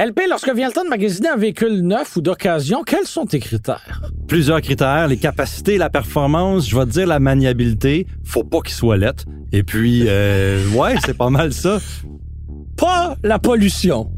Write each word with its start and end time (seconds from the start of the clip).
LP, 0.00 0.22
lorsque 0.30 0.50
vient 0.54 0.68
le 0.68 0.72
temps 0.72 0.84
de 0.84 0.88
magasiner 0.88 1.28
un 1.28 1.36
véhicule 1.36 1.82
neuf 1.82 2.16
ou 2.16 2.22
d'occasion, 2.22 2.82
quels 2.86 3.04
sont 3.04 3.26
tes 3.26 3.38
critères? 3.38 4.00
Plusieurs 4.28 4.62
critères, 4.62 5.08
les 5.08 5.18
capacités, 5.18 5.76
la 5.76 5.90
performance, 5.90 6.66
je 6.70 6.74
vais 6.74 6.86
te 6.86 6.90
dire 6.90 7.06
la 7.06 7.20
maniabilité, 7.20 8.06
faut 8.24 8.42
pas 8.42 8.60
qu'il 8.62 8.72
soit 8.72 8.96
lettre. 8.96 9.24
Et 9.52 9.62
puis, 9.62 10.04
euh, 10.06 10.66
ouais, 10.74 10.94
c'est 11.04 11.16
pas 11.16 11.28
mal 11.28 11.52
ça. 11.52 11.80
Pas 12.78 13.14
la 13.22 13.38
pollution. 13.38 14.10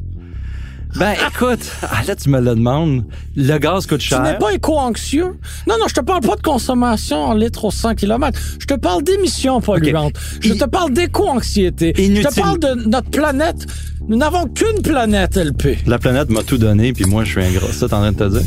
Ben 0.96 1.14
écoute, 1.26 1.72
ah, 1.82 2.02
là 2.06 2.14
tu 2.14 2.28
me 2.28 2.38
le 2.38 2.54
demandes, 2.54 3.04
le 3.34 3.58
gaz 3.58 3.86
coûte 3.86 4.02
cher. 4.02 4.18
Tu 4.18 4.24
n'es 4.24 4.38
pas 4.38 4.52
éco-anxieux? 4.52 5.38
Non, 5.66 5.76
non, 5.80 5.88
je 5.88 5.94
te 5.94 6.00
parle 6.00 6.20
pas 6.20 6.36
de 6.36 6.42
consommation 6.42 7.16
en 7.16 7.34
litres 7.34 7.64
au 7.64 7.70
100 7.70 7.94
km. 7.94 8.38
Je 8.60 8.66
te 8.66 8.74
parle 8.74 9.02
d'émissions 9.02 9.60
polluantes. 9.62 10.12
Je 10.40 10.52
te 10.52 10.64
parle 10.64 10.92
d'éco-anxiété. 10.92 11.94
Je 11.96 12.22
te 12.22 12.34
parle 12.38 12.58
de 12.58 12.88
notre 12.88 13.08
planète. 13.10 13.66
Nous 14.08 14.16
n'avons 14.16 14.48
qu'une 14.48 14.82
planète, 14.82 15.36
LP. 15.36 15.78
La 15.86 15.98
planète 15.98 16.28
m'a 16.28 16.42
tout 16.42 16.58
donné, 16.58 16.92
puis 16.92 17.04
moi 17.04 17.24
je 17.24 17.30
suis 17.30 17.42
ingrat. 17.42 17.72
Ça, 17.72 17.88
t'es 17.88 17.94
en 17.94 18.00
train 18.00 18.12
de 18.12 18.16
te 18.16 18.28
dire? 18.28 18.42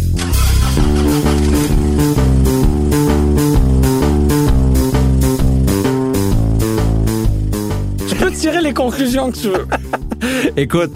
Tu 8.08 8.16
peux 8.16 8.32
tirer 8.32 8.62
les 8.62 8.74
conclusions 8.74 9.32
que 9.32 9.38
tu 9.38 9.48
veux. 9.48 9.66
Écoute, 10.58 10.92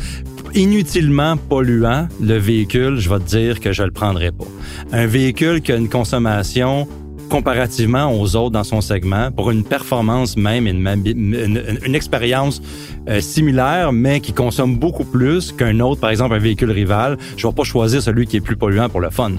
inutilement 0.54 1.38
polluant, 1.38 2.08
le 2.22 2.38
véhicule, 2.38 2.98
je 3.00 3.10
vais 3.10 3.20
te 3.20 3.30
dire 3.30 3.60
que 3.62 3.72
je 3.72 3.84
le 3.84 3.92
prendrai 3.92 4.32
pas. 4.32 4.46
Un 4.92 5.06
véhicule 5.06 5.62
qui 5.62 5.72
a 5.72 5.76
une 5.76 5.90
consommation 5.90 6.88
comparativement 7.30 8.12
aux 8.20 8.36
autres 8.36 8.52
dans 8.52 8.64
son 8.64 8.82
segment, 8.82 9.32
pour 9.32 9.52
une 9.52 9.64
performance 9.64 10.36
même, 10.36 10.68
une, 10.68 10.86
une, 11.06 11.80
une 11.86 11.96
expérience 11.96 12.62
euh, 13.08 13.22
similaire, 13.22 13.94
mais 13.94 14.20
qui 14.20 14.34
consomme 14.34 14.78
beaucoup 14.78 15.06
plus 15.06 15.52
qu'un 15.52 15.80
autre, 15.80 16.02
par 16.02 16.10
exemple 16.10 16.34
un 16.36 16.40
véhicule 16.40 16.72
rival, 16.72 17.18
je 17.38 17.48
vais 17.48 17.54
pas 17.54 17.64
choisir 17.64 18.02
celui 18.02 18.28
qui 18.28 18.38
est 18.38 18.42
plus 18.42 18.58
polluant 18.58 18.90
pour 18.90 19.00
le 19.00 19.10
fun. 19.10 19.32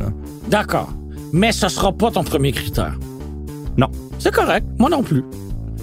D'accord. 0.49 0.91
Mais 1.33 1.53
ce 1.53 1.69
sera 1.69 1.93
pas 1.93 2.11
ton 2.11 2.25
premier 2.25 2.53
critère. 2.53 2.99
Non. 3.77 3.89
C'est 4.19 4.35
correct. 4.35 4.67
Moi 4.79 4.91
non 4.91 5.03
plus. 5.03 5.25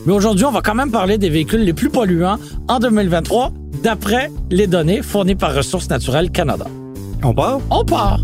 Mais 0.05 0.13
aujourd'hui, 0.13 0.45
on 0.45 0.51
va 0.51 0.61
quand 0.61 0.75
même 0.75 0.91
parler 0.91 1.17
des 1.17 1.29
véhicules 1.29 1.63
les 1.63 1.73
plus 1.73 1.89
polluants 1.89 2.37
en 2.67 2.79
2023, 2.79 3.51
d'après 3.83 4.31
les 4.49 4.67
données 4.67 5.01
fournies 5.01 5.35
par 5.35 5.53
Ressources 5.53 5.89
naturelles 5.89 6.31
Canada. 6.31 6.65
On 7.23 7.33
part? 7.33 7.59
On 7.69 7.83
part! 7.83 8.19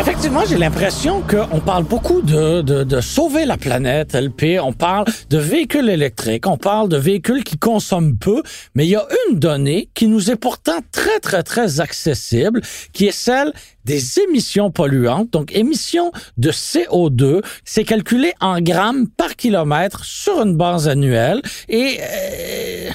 Effectivement, 0.00 0.40
j'ai 0.48 0.56
l'impression 0.56 1.20
qu'on 1.20 1.60
parle 1.60 1.84
beaucoup 1.84 2.22
de, 2.22 2.62
de, 2.62 2.84
de, 2.84 3.00
sauver 3.02 3.44
la 3.44 3.58
planète, 3.58 4.14
LP. 4.14 4.58
On 4.58 4.72
parle 4.72 5.04
de 5.28 5.36
véhicules 5.36 5.90
électriques, 5.90 6.46
on 6.46 6.56
parle 6.56 6.88
de 6.88 6.96
véhicules 6.96 7.44
qui 7.44 7.58
consomment 7.58 8.16
peu, 8.16 8.42
mais 8.74 8.86
il 8.86 8.90
y 8.90 8.96
a 8.96 9.06
une 9.28 9.38
donnée 9.38 9.90
qui 9.92 10.08
nous 10.08 10.30
est 10.30 10.36
pourtant 10.36 10.78
très, 10.90 11.20
très, 11.20 11.42
très 11.42 11.80
accessible, 11.80 12.62
qui 12.94 13.08
est 13.08 13.12
celle 13.12 13.52
des 13.84 14.20
émissions 14.20 14.70
polluantes, 14.70 15.28
donc 15.30 15.54
émissions 15.54 16.12
de 16.38 16.50
CO2. 16.50 17.42
C'est 17.66 17.84
calculé 17.84 18.32
en 18.40 18.62
grammes 18.62 19.06
par 19.06 19.36
kilomètre 19.36 20.06
sur 20.06 20.40
une 20.40 20.56
base 20.56 20.88
annuelle 20.88 21.42
et 21.68 21.98
euh, 22.00 22.90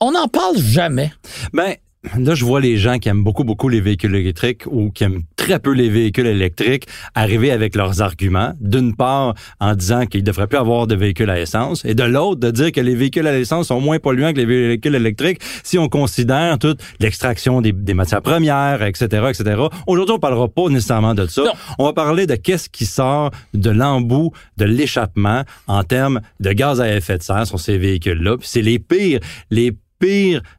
on 0.00 0.12
n'en 0.12 0.28
parle 0.28 0.58
jamais. 0.58 1.12
Ben, 1.54 1.76
là, 2.18 2.34
je 2.34 2.44
vois 2.44 2.60
les 2.60 2.76
gens 2.76 2.98
qui 2.98 3.08
aiment 3.08 3.22
beaucoup, 3.22 3.44
beaucoup 3.44 3.68
les 3.68 3.80
véhicules 3.80 4.14
électriques 4.14 4.64
ou 4.66 4.90
qui 4.90 5.04
aiment 5.04 5.22
très 5.36 5.58
peu 5.58 5.72
les 5.72 5.88
véhicules 5.88 6.26
électriques 6.26 6.86
arriver 7.14 7.50
avec 7.50 7.76
leurs 7.76 8.02
arguments. 8.02 8.54
D'une 8.60 8.94
part, 8.94 9.34
en 9.60 9.74
disant 9.74 10.06
qu'il 10.06 10.20
ne 10.20 10.26
devrait 10.26 10.46
plus 10.46 10.58
avoir 10.58 10.86
de 10.86 10.94
véhicules 10.94 11.30
à 11.30 11.38
essence, 11.38 11.84
et 11.84 11.94
de 11.94 12.02
l'autre, 12.02 12.40
de 12.40 12.50
dire 12.50 12.72
que 12.72 12.80
les 12.80 12.94
véhicules 12.94 13.26
à 13.26 13.38
essence 13.38 13.68
sont 13.68 13.80
moins 13.80 13.98
polluants 13.98 14.32
que 14.32 14.38
les 14.38 14.46
véhicules 14.46 14.94
électriques 14.94 15.40
si 15.62 15.78
on 15.78 15.88
considère 15.88 16.58
toute 16.58 16.80
l'extraction 17.00 17.60
des, 17.60 17.72
des, 17.72 17.94
matières 17.94 18.22
premières, 18.22 18.82
etc., 18.82 19.06
etc. 19.28 19.62
Aujourd'hui, 19.86 20.14
on 20.14 20.18
parlera 20.18 20.48
pas 20.48 20.68
nécessairement 20.68 21.14
de 21.14 21.26
ça. 21.26 21.42
Non. 21.42 21.52
On 21.78 21.84
va 21.84 21.92
parler 21.92 22.26
de 22.26 22.34
qu'est-ce 22.34 22.68
qui 22.68 22.86
sort 22.86 23.30
de 23.54 23.70
l'embout, 23.70 24.32
de 24.56 24.64
l'échappement 24.64 25.42
en 25.66 25.84
termes 25.84 26.20
de 26.40 26.52
gaz 26.52 26.80
à 26.80 26.94
effet 26.94 27.18
de 27.18 27.22
serre 27.22 27.46
sur 27.46 27.60
ces 27.60 27.78
véhicules-là. 27.78 28.38
Puis 28.38 28.48
C'est 28.48 28.62
les 28.62 28.78
pires, 28.78 29.20
les 29.50 29.72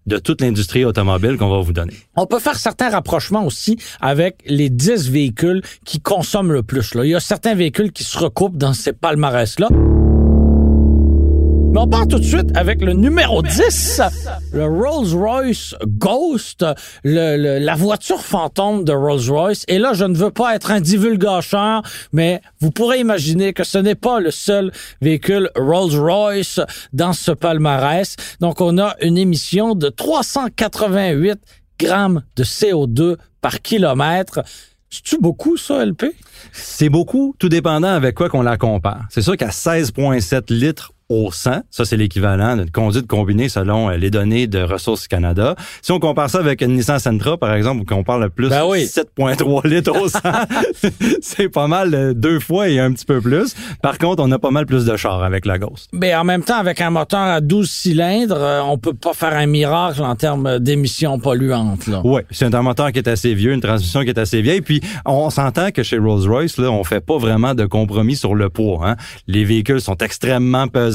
de 0.06 0.18
toute 0.18 0.42
l'industrie 0.42 0.86
automobile 0.86 1.38
qu'on 1.38 1.50
va 1.50 1.60
vous 1.60 1.74
donner. 1.74 1.94
On 2.16 2.26
peut 2.26 2.40
faire 2.40 2.58
certains 2.58 2.90
rapprochements 2.90 3.46
aussi 3.46 3.78
avec 4.02 4.38
les 4.46 4.70
10 4.70 5.10
véhicules 5.10 5.62
qui 5.86 6.00
consomment 6.00 6.54
le 6.54 6.64
plus. 6.64 6.96
Là. 6.96 7.06
Il 7.06 7.10
y 7.10 7.16
a 7.16 7.20
certains 7.20 7.56
véhicules 7.56 7.92
qui 7.92 8.04
se 8.04 8.18
recoupent 8.18 8.58
dans 8.58 8.74
ces 8.74 8.94
palmarès-là. 8.94 9.70
Mais 11.74 11.80
on 11.80 11.88
part 11.88 12.08
tout 12.08 12.20
de 12.20 12.24
suite 12.24 12.56
avec 12.56 12.84
le 12.84 12.94
numéro 12.94 13.42
10, 13.42 14.00
le 14.54 14.66
Rolls-Royce 14.66 15.74
Ghost, 15.88 16.64
le, 17.04 17.36
le, 17.36 17.58
la 17.58 17.74
voiture 17.74 18.22
fantôme 18.22 18.84
de 18.84 18.94
Rolls-Royce. 18.94 19.64
Et 19.68 19.80
là, 19.80 19.94
je 19.94 20.06
ne 20.06 20.16
veux 20.16 20.30
pas 20.30 20.54
être 20.54 20.70
un 20.70 20.82
divulgateur, 20.82 21.82
mais 22.12 22.42
vous 22.60 22.70
pourrez 22.70 23.00
imaginer 23.00 23.54
que 23.54 23.64
ce 23.64 23.80
n'est 23.80 23.96
pas 23.96 24.20
le 24.20 24.30
seul 24.30 24.72
véhicule 25.02 25.50
Rolls-Royce 25.56 26.60
dans 26.94 27.14
ce 27.14 27.32
palmarès. 27.32 28.18
Donc, 28.40 28.62
on 28.62 28.78
a 28.78 28.96
une 29.02 29.18
émission 29.18 29.74
de 29.74 29.90
388 29.90 31.40
grammes 31.80 32.22
de 32.36 32.44
CO2 32.44 33.18
par 33.42 33.64
kilomètre. 33.64 34.44
C'est-tu 34.92 35.18
beaucoup, 35.20 35.58
ça, 35.58 35.84
LP? 35.84 36.06
C'est 36.52 36.90
beaucoup, 36.90 37.34
tout 37.40 37.50
dépendant 37.50 37.88
avec 37.88 38.14
quoi 38.14 38.30
qu'on 38.30 38.44
la 38.44 38.58
compare. 38.58 39.06
C'est 39.10 39.24
sûr 39.24 39.36
qu'à 39.38 39.50
16,7 39.50 40.54
litres 40.54 40.93
au 41.10 41.32
100. 41.32 41.64
Ça, 41.70 41.86
c'est 41.86 41.98
l'équivalent 41.98 42.58
d'une 42.58 42.72
conduite 42.72 43.08
combinée 43.08 43.50
selon 43.50 43.90
les 43.90 44.10
données 44.10 44.48
de 44.48 44.60
Ressources 44.60 45.08
Canada. 45.08 45.56
Si 45.82 45.92
on 45.92 46.00
compare 46.00 46.30
ça 46.30 46.40
avec 46.40 46.62
une 46.62 46.74
Nissan 46.74 47.00
Sentra, 47.00 47.38
par 47.38 47.54
exemple, 47.54 47.86
qu'on 47.86 48.04
parle 48.04 48.30
plus 48.30 48.50
ben 48.50 48.66
oui. 48.66 48.86
7,3 48.86 49.68
litres 49.68 49.96
au 50.00 50.08
100, 50.08 50.20
c'est 51.22 51.50
pas 51.50 51.68
mal 51.68 52.14
deux 52.16 52.40
fois 52.40 52.70
et 52.70 52.80
un 52.80 52.92
petit 52.92 53.06
peu 53.06 53.22
plus. 53.22 53.56
Par 53.82 53.98
contre, 53.98 54.24
on 54.24 54.32
a 54.32 54.40
pas 54.40 54.52
mal 54.52 54.66
plus 54.66 54.86
de 54.86 54.96
chars 54.96 55.24
avec 55.24 55.46
la 55.46 55.58
Ghost. 55.58 55.90
Mais 55.92 56.16
en 56.16 56.24
même 56.24 56.44
temps, 56.44 56.58
avec 56.58 56.82
un 56.82 56.90
moteur 56.90 57.20
à 57.20 57.42
12 57.42 57.70
cylindres, 57.70 58.64
on 58.66 58.78
peut 58.78 58.94
pas 58.94 59.14
faire 59.14 59.34
un 59.34 59.46
miracle 59.46 60.02
en 60.02 60.16
termes 60.16 60.60
d'émissions 60.60 61.20
polluantes. 61.20 61.88
Là. 61.88 62.02
Oui, 62.04 62.22
c'est 62.32 62.54
un 62.54 62.62
moteur 62.62 62.92
qui 62.92 63.00
est 63.00 63.08
assez 63.08 63.34
vieux, 63.34 63.54
une 63.54 63.62
transmission 63.62 64.02
qui 64.04 64.10
est 64.10 64.20
assez 64.20 64.42
vieille. 64.42 64.62
Puis, 64.62 64.82
on 65.06 65.30
s'entend 65.30 65.72
que 65.72 65.84
chez 65.84 65.98
Rolls-Royce, 65.98 66.58
là, 66.58 66.72
on 66.72 66.84
fait 66.84 67.02
pas 67.06 67.18
vraiment 67.18 67.54
de 67.54 67.66
compromis 67.66 68.16
sur 68.16 68.36
le 68.36 68.50
poids. 68.50 68.88
Hein? 68.88 68.96
Les 69.28 69.44
véhicules 69.44 69.82
sont 69.82 69.98
extrêmement 69.98 70.68
pesants 70.68 70.93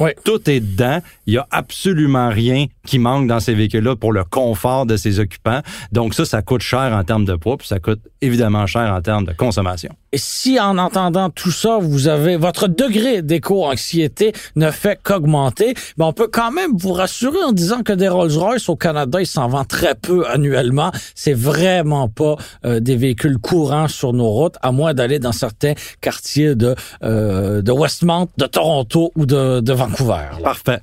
oui. 0.00 0.10
Tout 0.24 0.48
est 0.48 0.60
dedans. 0.60 1.00
Il 1.26 1.34
y 1.34 1.38
a 1.38 1.46
absolument 1.50 2.28
rien 2.28 2.66
qui 2.86 2.98
manque 2.98 3.26
dans 3.26 3.40
ces 3.40 3.54
véhicules-là 3.54 3.96
pour 3.96 4.12
le 4.12 4.24
confort 4.24 4.86
de 4.86 4.96
ses 4.96 5.20
occupants. 5.20 5.60
Donc 5.92 6.14
ça, 6.14 6.24
ça 6.24 6.42
coûte 6.42 6.62
cher 6.62 6.92
en 6.92 7.04
termes 7.04 7.24
de 7.24 7.34
poids, 7.34 7.56
puis 7.56 7.66
ça 7.66 7.78
coûte 7.78 8.00
évidemment 8.20 8.66
cher 8.66 8.92
en 8.92 9.00
termes 9.00 9.24
de 9.24 9.32
consommation. 9.32 9.90
Et 10.12 10.18
si 10.18 10.58
en 10.58 10.78
entendant 10.78 11.30
tout 11.30 11.50
ça, 11.50 11.78
vous 11.80 12.08
avez 12.08 12.36
votre 12.36 12.66
degré 12.66 13.22
d'éco-anxiété 13.22 14.32
ne 14.56 14.70
fait 14.70 14.98
qu'augmenter, 15.02 15.74
ben 15.96 16.06
on 16.06 16.12
peut 16.12 16.28
quand 16.32 16.50
même 16.50 16.72
vous 16.76 16.92
rassurer 16.92 17.42
en 17.44 17.52
disant 17.52 17.82
que 17.82 17.92
des 17.92 18.08
Rolls-Royce 18.08 18.68
au 18.68 18.76
Canada, 18.76 19.20
il 19.20 19.26
s'en 19.26 19.48
vend 19.48 19.64
très 19.64 19.94
peu 19.94 20.26
annuellement. 20.26 20.90
C'est 21.14 21.34
vraiment 21.34 22.08
pas 22.08 22.36
euh, 22.64 22.80
des 22.80 22.96
véhicules 22.96 23.38
courants 23.38 23.88
sur 23.88 24.12
nos 24.12 24.30
routes, 24.30 24.56
à 24.62 24.72
moins 24.72 24.94
d'aller 24.94 25.18
dans 25.18 25.32
certains 25.32 25.74
quartiers 26.00 26.54
de 26.54 26.74
euh, 27.02 27.62
de 27.62 27.72
Westmount, 27.72 28.28
de 28.38 28.46
Toronto 28.46 29.12
ou 29.14 29.26
de, 29.26 29.60
de 29.60 29.72
Vancouver. 29.72 30.28
Là. 30.32 30.42
Parfait. 30.42 30.80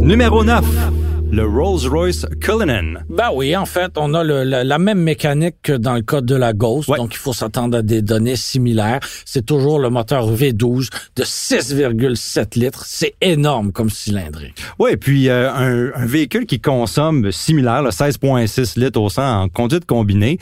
Numéro 0.00 0.44
9 0.44 0.64
le 1.36 1.44
Rolls-Royce 1.44 2.24
Cullinan. 2.40 2.94
Ben 3.10 3.28
oui, 3.34 3.54
en 3.54 3.66
fait, 3.66 3.92
on 3.98 4.14
a 4.14 4.24
le, 4.24 4.42
la, 4.42 4.64
la, 4.64 4.78
même 4.78 5.00
mécanique 5.00 5.56
que 5.62 5.74
dans 5.74 5.92
le 5.92 6.00
cas 6.00 6.22
de 6.22 6.34
la 6.34 6.54
Ghost, 6.54 6.88
ouais. 6.88 6.96
donc 6.96 7.14
il 7.14 7.18
faut 7.18 7.34
s'attendre 7.34 7.76
à 7.76 7.82
des 7.82 8.00
données 8.00 8.36
similaires. 8.36 9.00
C'est 9.26 9.44
toujours 9.44 9.78
le 9.78 9.90
moteur 9.90 10.32
V12 10.32 10.88
de 11.14 11.22
6,7 11.22 12.58
litres. 12.58 12.84
C'est 12.86 13.14
énorme 13.20 13.70
comme 13.70 13.90
cylindrée. 13.90 14.54
Oui, 14.78 14.96
puis 14.96 15.28
euh, 15.28 15.52
un, 15.52 15.92
un, 15.94 16.06
véhicule 16.06 16.46
qui 16.46 16.58
consomme 16.58 17.30
similaire, 17.30 17.82
16,6 17.82 18.80
litres 18.80 18.98
au 18.98 19.10
100 19.10 19.42
en 19.42 19.48
conduite 19.50 19.84
combinée, 19.84 20.38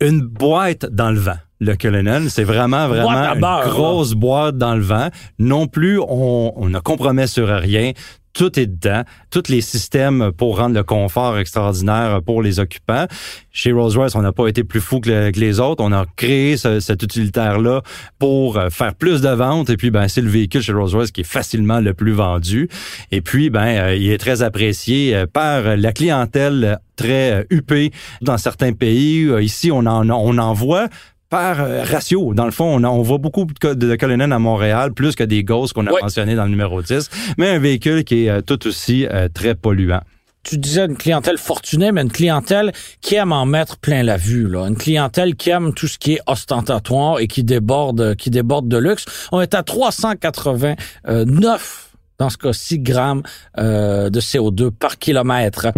une 0.00 0.20
boîte 0.20 0.86
dans 0.86 1.10
le 1.10 1.18
vent 1.18 1.38
le 1.60 1.74
Cullinan. 1.74 2.28
C'est 2.28 2.44
vraiment, 2.44 2.88
vraiment 2.88 3.10
une 3.34 3.40
beurre, 3.40 3.68
grosse 3.68 4.10
là. 4.10 4.16
boîte 4.16 4.58
dans 4.58 4.74
le 4.74 4.82
vent. 4.82 5.08
Non 5.38 5.66
plus, 5.66 5.98
on, 5.98 6.52
on 6.56 6.68
ne 6.68 6.78
compromet 6.78 7.26
sur 7.26 7.48
rien 7.48 7.92
tout 8.38 8.58
est 8.58 8.66
dedans, 8.66 9.02
tous 9.32 9.48
les 9.48 9.60
systèmes 9.60 10.30
pour 10.30 10.58
rendre 10.58 10.76
le 10.76 10.84
confort 10.84 11.38
extraordinaire 11.38 12.22
pour 12.22 12.40
les 12.40 12.60
occupants. 12.60 13.06
Chez 13.50 13.72
Rolls-Royce, 13.72 14.14
on 14.14 14.22
n'a 14.22 14.30
pas 14.30 14.46
été 14.46 14.62
plus 14.62 14.80
fou 14.80 15.00
que, 15.00 15.32
les 15.36 15.58
autres. 15.58 15.82
On 15.82 15.90
a 15.90 16.06
créé 16.14 16.56
cet 16.56 17.02
utilitaire-là 17.02 17.82
pour 18.20 18.56
euh, 18.56 18.70
faire 18.70 18.94
plus 18.94 19.22
de 19.22 19.28
ventes. 19.28 19.70
Et 19.70 19.76
puis, 19.76 19.90
ben, 19.90 20.06
c'est 20.06 20.20
le 20.20 20.30
véhicule 20.30 20.62
chez 20.62 20.72
Rolls-Royce 20.72 21.10
qui 21.10 21.22
est 21.22 21.24
facilement 21.24 21.80
le 21.80 21.94
plus 21.94 22.12
vendu. 22.12 22.68
Et 23.10 23.22
puis, 23.22 23.50
ben, 23.50 23.66
euh, 23.66 23.96
il 23.96 24.08
est 24.08 24.18
très 24.18 24.42
apprécié 24.42 25.16
euh, 25.16 25.26
par 25.26 25.76
la 25.76 25.92
clientèle 25.92 26.78
très 26.94 27.44
huppée 27.50 27.90
dans 28.22 28.38
certains 28.38 28.72
pays. 28.72 29.28
Ici, 29.40 29.72
on 29.72 29.78
en, 29.80 30.08
on 30.10 30.38
en 30.38 30.52
voit 30.52 30.88
par 31.30 31.56
ratio. 31.84 32.34
Dans 32.34 32.44
le 32.44 32.50
fond, 32.50 32.64
on, 32.64 32.84
on 32.84 33.02
voit 33.02 33.18
beaucoup 33.18 33.44
de, 33.44 33.74
de 33.74 34.32
à 34.32 34.38
Montréal, 34.38 34.92
plus 34.92 35.14
que 35.14 35.24
des 35.24 35.44
Ghosts 35.44 35.74
qu'on 35.74 35.86
a 35.86 35.90
mentionnés 35.90 36.34
dans 36.34 36.44
le 36.44 36.50
numéro 36.50 36.82
10, 36.82 37.10
mais 37.36 37.50
un 37.50 37.58
véhicule 37.58 38.04
qui 38.04 38.26
est 38.26 38.42
tout 38.42 38.66
aussi 38.66 39.06
très 39.34 39.54
polluant 39.54 40.00
tu 40.48 40.58
disais 40.58 40.86
une 40.86 40.96
clientèle 40.96 41.36
fortunée, 41.36 41.92
mais 41.92 42.00
une 42.02 42.10
clientèle 42.10 42.72
qui 43.00 43.14
aime 43.16 43.32
en 43.32 43.46
mettre 43.46 43.76
plein 43.76 44.02
la 44.02 44.16
vue, 44.16 44.48
là. 44.48 44.66
Une 44.66 44.76
clientèle 44.76 45.36
qui 45.36 45.50
aime 45.50 45.74
tout 45.74 45.88
ce 45.88 45.98
qui 45.98 46.14
est 46.14 46.20
ostentatoire 46.26 47.20
et 47.20 47.26
qui 47.26 47.44
déborde, 47.44 48.14
qui 48.16 48.30
déborde 48.30 48.66
de 48.68 48.78
luxe. 48.78 49.04
On 49.30 49.42
est 49.42 49.54
à 49.54 49.62
389, 49.62 51.90
dans 52.18 52.30
ce 52.30 52.38
cas, 52.38 52.52
6 52.52 52.78
grammes 52.78 53.22
euh, 53.58 54.08
de 54.10 54.20
CO2 54.20 54.70
par 54.70 54.98
kilomètre. 54.98 55.68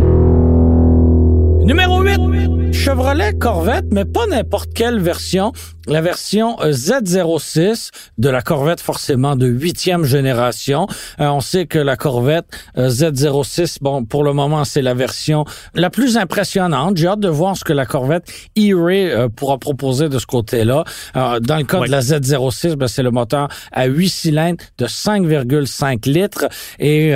Numéro 1.64 1.99
8, 1.99 1.99
Chevrolet 2.82 3.34
Corvette, 3.34 3.92
mais 3.92 4.06
pas 4.06 4.26
n'importe 4.26 4.72
quelle 4.72 5.00
version. 5.00 5.52
La 5.90 6.00
version 6.02 6.56
euh, 6.60 6.70
Z06 6.70 7.90
de 8.16 8.28
la 8.28 8.42
Corvette, 8.42 8.80
forcément 8.80 9.34
de 9.34 9.48
huitième 9.48 10.04
génération. 10.04 10.86
Euh, 11.20 11.26
on 11.26 11.40
sait 11.40 11.66
que 11.66 11.80
la 11.80 11.96
Corvette 11.96 12.46
euh, 12.78 12.88
Z06, 12.88 13.78
bon, 13.80 14.04
pour 14.04 14.22
le 14.22 14.32
moment, 14.32 14.64
c'est 14.64 14.82
la 14.82 14.94
version 14.94 15.44
la 15.74 15.90
plus 15.90 16.16
impressionnante. 16.16 16.96
J'ai 16.96 17.08
hâte 17.08 17.18
de 17.18 17.28
voir 17.28 17.56
ce 17.56 17.64
que 17.64 17.72
la 17.72 17.86
Corvette 17.86 18.32
E-Ray 18.56 19.28
pourra 19.34 19.58
proposer 19.58 20.08
de 20.08 20.20
ce 20.20 20.26
côté-là. 20.26 20.84
dans 21.14 21.56
le 21.56 21.64
cas 21.64 21.80
de 21.80 21.90
la 21.90 22.00
Z06, 22.00 22.76
ben, 22.76 22.86
c'est 22.86 23.02
le 23.02 23.10
moteur 23.10 23.48
à 23.72 23.86
8 23.86 24.08
cylindres 24.08 24.62
de 24.78 24.86
5,5 24.86 26.08
litres 26.08 26.46
et 26.78 27.14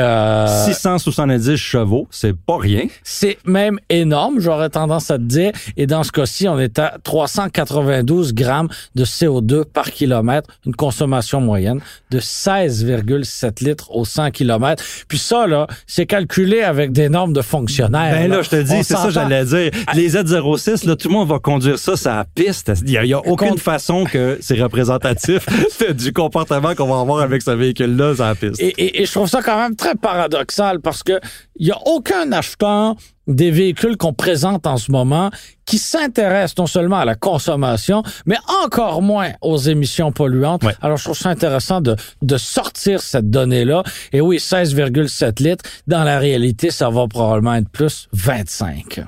670 0.66 1.56
chevaux, 1.56 2.08
c'est 2.10 2.36
pas 2.36 2.58
rien. 2.58 2.86
C'est 3.04 3.38
même 3.44 3.78
énorme 3.88 4.40
j'aurais 4.40 4.70
tendance 4.70 5.12
à 5.12 5.18
te 5.18 5.22
dire. 5.22 5.52
Et 5.76 5.86
dans 5.86 6.02
ce 6.02 6.10
cas-ci, 6.10 6.48
on 6.48 6.58
est 6.58 6.78
à 6.78 6.96
392 7.02 8.34
grammes 8.34 8.63
de 8.94 9.04
CO2 9.04 9.64
par 9.64 9.90
kilomètre, 9.90 10.48
une 10.66 10.74
consommation 10.74 11.40
moyenne 11.40 11.80
de 12.10 12.20
16,7 12.20 13.64
litres 13.64 13.90
au 13.90 14.04
100 14.04 14.30
km. 14.30 14.82
Puis 15.08 15.18
ça, 15.18 15.46
là, 15.46 15.66
c'est 15.86 16.06
calculé 16.06 16.62
avec 16.62 16.92
des 16.92 17.08
normes 17.08 17.32
de 17.32 17.42
fonctionnaires. 17.42 18.14
Ben 18.14 18.30
là, 18.30 18.42
je 18.42 18.50
te 18.50 18.62
dis, 18.62 18.84
c'est 18.84 18.94
ça 18.94 19.10
j'allais 19.10 19.44
dire. 19.44 19.70
Les 19.94 20.10
Z06, 20.10 20.86
là, 20.86 20.96
tout 20.96 21.08
le 21.08 21.14
monde 21.14 21.28
va 21.28 21.38
conduire 21.38 21.78
ça 21.78 21.96
sur 21.96 22.10
la 22.10 22.24
piste. 22.24 22.72
Il 22.86 23.00
n'y 23.00 23.12
a, 23.12 23.18
aucune 23.18 23.58
façon 23.58 24.04
que 24.04 24.38
c'est 24.40 24.60
représentatif 24.60 25.46
du 25.94 26.12
comportement 26.12 26.74
qu'on 26.74 26.88
va 26.88 27.00
avoir 27.00 27.20
avec 27.20 27.42
ce 27.42 27.50
véhicule-là 27.50 28.14
sur 28.14 28.24
la 28.24 28.34
piste. 28.34 28.60
Et, 28.60 29.02
et, 29.02 29.06
je 29.06 29.12
trouve 29.12 29.28
ça 29.28 29.42
quand 29.42 29.56
même 29.56 29.76
très 29.76 29.94
paradoxal 29.94 30.80
parce 30.80 31.02
que 31.02 31.20
il 31.56 31.66
n'y 31.66 31.72
a 31.72 31.78
aucun 31.86 32.32
acheteur 32.32 32.94
des 33.26 33.50
véhicules 33.50 33.96
qu'on 33.96 34.12
présente 34.12 34.66
en 34.66 34.76
ce 34.76 34.90
moment 34.90 35.30
qui 35.74 35.78
s'intéressent 35.78 36.56
non 36.58 36.66
seulement 36.68 36.98
à 36.98 37.04
la 37.04 37.16
consommation, 37.16 38.04
mais 38.26 38.36
encore 38.64 39.02
moins 39.02 39.32
aux 39.40 39.56
émissions 39.56 40.12
polluantes. 40.12 40.62
Alors, 40.80 40.98
je 40.98 41.02
trouve 41.02 41.16
ça 41.16 41.30
intéressant 41.30 41.80
de, 41.80 41.96
de 42.22 42.36
sortir 42.36 43.02
cette 43.02 43.28
donnée-là. 43.28 43.82
Et 44.12 44.20
oui, 44.20 44.36
16,7 44.36 45.42
litres. 45.42 45.64
Dans 45.88 46.04
la 46.04 46.20
réalité, 46.20 46.70
ça 46.70 46.90
va 46.90 47.08
probablement 47.08 47.56
être 47.56 47.68
plus 47.68 48.06
25. 48.12 49.00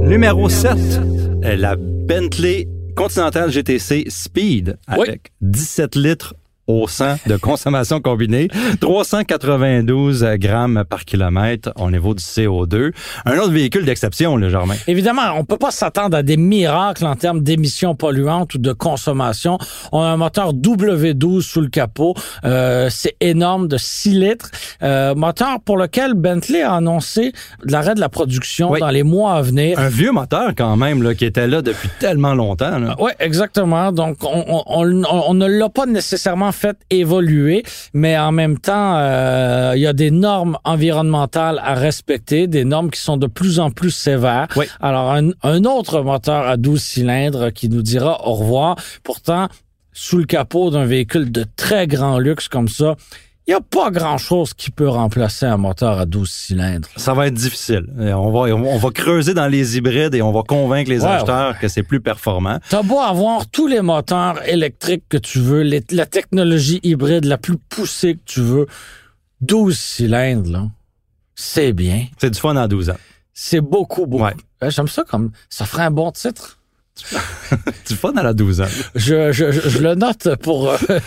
Numéro 0.00 0.48
7, 0.48 0.76
la 1.44 1.76
Bentley 1.76 2.66
Continental 2.96 3.52
GTC 3.52 4.06
Speed 4.08 4.78
avec 4.88 5.30
17 5.42 5.94
litres 5.94 6.34
au 6.68 6.86
100 6.86 7.26
de 7.26 7.36
consommation 7.36 8.00
combinée, 8.00 8.48
392 8.80 10.24
grammes 10.34 10.84
par 10.88 11.04
kilomètre 11.04 11.72
au 11.76 11.90
niveau 11.90 12.14
du 12.14 12.22
CO2. 12.22 12.92
Un 13.24 13.38
autre 13.38 13.52
véhicule 13.52 13.84
d'exception, 13.84 14.36
le 14.36 14.50
Germain. 14.50 14.74
Évidemment, 14.86 15.32
on 15.36 15.44
peut 15.44 15.56
pas 15.56 15.70
s'attendre 15.70 16.16
à 16.16 16.22
des 16.22 16.36
miracles 16.36 17.06
en 17.06 17.16
termes 17.16 17.40
d'émissions 17.40 17.94
polluantes 17.94 18.54
ou 18.54 18.58
de 18.58 18.72
consommation. 18.72 19.58
On 19.92 20.02
a 20.02 20.06
un 20.06 20.16
moteur 20.18 20.52
W12 20.52 21.40
sous 21.40 21.62
le 21.62 21.68
capot. 21.68 22.14
Euh, 22.44 22.88
c'est 22.90 23.16
énorme, 23.20 23.66
de 23.66 23.78
6 23.78 24.10
litres. 24.10 24.50
Euh, 24.82 25.14
moteur 25.14 25.60
pour 25.64 25.78
lequel 25.78 26.14
Bentley 26.14 26.62
a 26.62 26.74
annoncé 26.74 27.32
l'arrêt 27.64 27.94
de 27.94 28.00
la 28.00 28.10
production 28.10 28.74
dans 28.78 28.90
les 28.90 29.02
mois 29.02 29.34
à 29.34 29.42
venir. 29.42 29.78
Un 29.78 29.88
vieux 29.88 30.12
moteur 30.12 30.52
quand 30.56 30.76
même, 30.76 31.02
là, 31.02 31.14
qui 31.14 31.24
était 31.24 31.46
là 31.46 31.62
depuis 31.62 31.88
tellement 31.98 32.34
longtemps. 32.34 32.78
Oui, 32.98 33.12
exactement. 33.20 33.90
Donc, 33.90 34.18
on, 34.22 34.62
on, 34.66 35.02
on 35.08 35.34
ne 35.34 35.46
l'a 35.46 35.68
pas 35.70 35.86
nécessairement 35.86 36.52
fait 36.58 36.76
évoluer, 36.90 37.62
mais 37.94 38.18
en 38.18 38.32
même 38.32 38.58
temps, 38.58 38.96
euh, 38.98 39.72
il 39.76 39.80
y 39.80 39.86
a 39.86 39.92
des 39.92 40.10
normes 40.10 40.58
environnementales 40.64 41.60
à 41.64 41.74
respecter, 41.74 42.46
des 42.46 42.64
normes 42.64 42.90
qui 42.90 43.00
sont 43.00 43.16
de 43.16 43.26
plus 43.26 43.60
en 43.60 43.70
plus 43.70 43.90
sévères. 43.90 44.48
Alors, 44.80 45.12
un, 45.12 45.30
un 45.42 45.64
autre 45.64 46.02
moteur 46.02 46.46
à 46.46 46.56
12 46.56 46.82
cylindres 46.82 47.52
qui 47.52 47.68
nous 47.68 47.82
dira 47.82 48.26
au 48.28 48.34
revoir. 48.34 48.76
Pourtant, 49.02 49.48
sous 49.92 50.18
le 50.18 50.24
capot 50.24 50.70
d'un 50.70 50.84
véhicule 50.84 51.32
de 51.32 51.44
très 51.56 51.86
grand 51.86 52.18
luxe 52.18 52.48
comme 52.48 52.68
ça, 52.68 52.96
il 53.48 53.52
n'y 53.52 53.56
a 53.56 53.62
pas 53.62 53.90
grand-chose 53.90 54.52
qui 54.52 54.70
peut 54.70 54.90
remplacer 54.90 55.46
un 55.46 55.56
moteur 55.56 55.98
à 55.98 56.04
12 56.04 56.30
cylindres. 56.30 56.88
Ça 56.96 57.14
va 57.14 57.28
être 57.28 57.34
difficile. 57.34 57.86
On 57.98 58.30
va, 58.30 58.54
on 58.54 58.76
va 58.76 58.90
creuser 58.90 59.32
dans 59.32 59.46
les 59.46 59.78
hybrides 59.78 60.14
et 60.14 60.20
on 60.20 60.32
va 60.32 60.42
convaincre 60.42 60.90
les 60.90 61.02
acheteurs 61.02 61.58
que 61.58 61.66
c'est 61.66 61.82
plus 61.82 62.02
performant. 62.02 62.60
T'as 62.68 62.82
beau 62.82 63.00
avoir 63.00 63.46
tous 63.46 63.66
les 63.66 63.80
moteurs 63.80 64.46
électriques 64.46 65.04
que 65.08 65.16
tu 65.16 65.38
veux, 65.38 65.62
la 65.62 66.04
technologie 66.04 66.78
hybride 66.82 67.24
la 67.24 67.38
plus 67.38 67.56
poussée 67.56 68.16
que 68.16 68.24
tu 68.26 68.40
veux, 68.42 68.66
12 69.40 69.78
cylindres, 69.78 70.50
là, 70.50 70.66
c'est 71.34 71.72
bien. 71.72 72.04
C'est 72.18 72.28
du 72.28 72.38
fun 72.38 72.54
à 72.54 72.68
12 72.68 72.90
ans. 72.90 72.96
C'est 73.32 73.62
beaucoup, 73.62 74.04
beaucoup. 74.06 74.26
J'aime 74.60 74.88
ça 74.88 75.04
comme... 75.04 75.30
Ça 75.48 75.64
ferait 75.64 75.84
un 75.84 75.90
bon 75.90 76.12
titre. 76.12 76.57
tu 77.84 77.94
fun 77.94 78.12
à 78.16 78.22
la 78.22 78.32
12 78.32 78.60
ans. 78.60 78.66
Je, 78.94 79.32
je, 79.32 79.50
je, 79.50 79.78
le 79.78 79.94
note 79.94 80.36
pour. 80.42 80.70
Euh, 80.70 80.76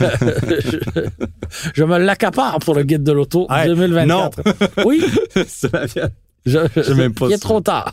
je, 1.74 1.84
me 1.84 1.98
l'accapare 1.98 2.60
pour 2.60 2.76
le 2.76 2.84
guide 2.84 3.04
de 3.04 3.12
l'auto 3.12 3.48
2024. 3.50 4.08
Non. 4.08 4.30
Oui. 4.86 5.04
La 5.36 6.10
Je, 6.46 6.94
même 6.94 7.14
pas 7.14 7.28
Il 7.28 7.34
est 7.34 7.38
trop 7.38 7.62
tard. 7.62 7.92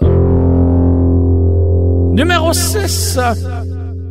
Numéro 2.13 2.53
6. 2.53 3.19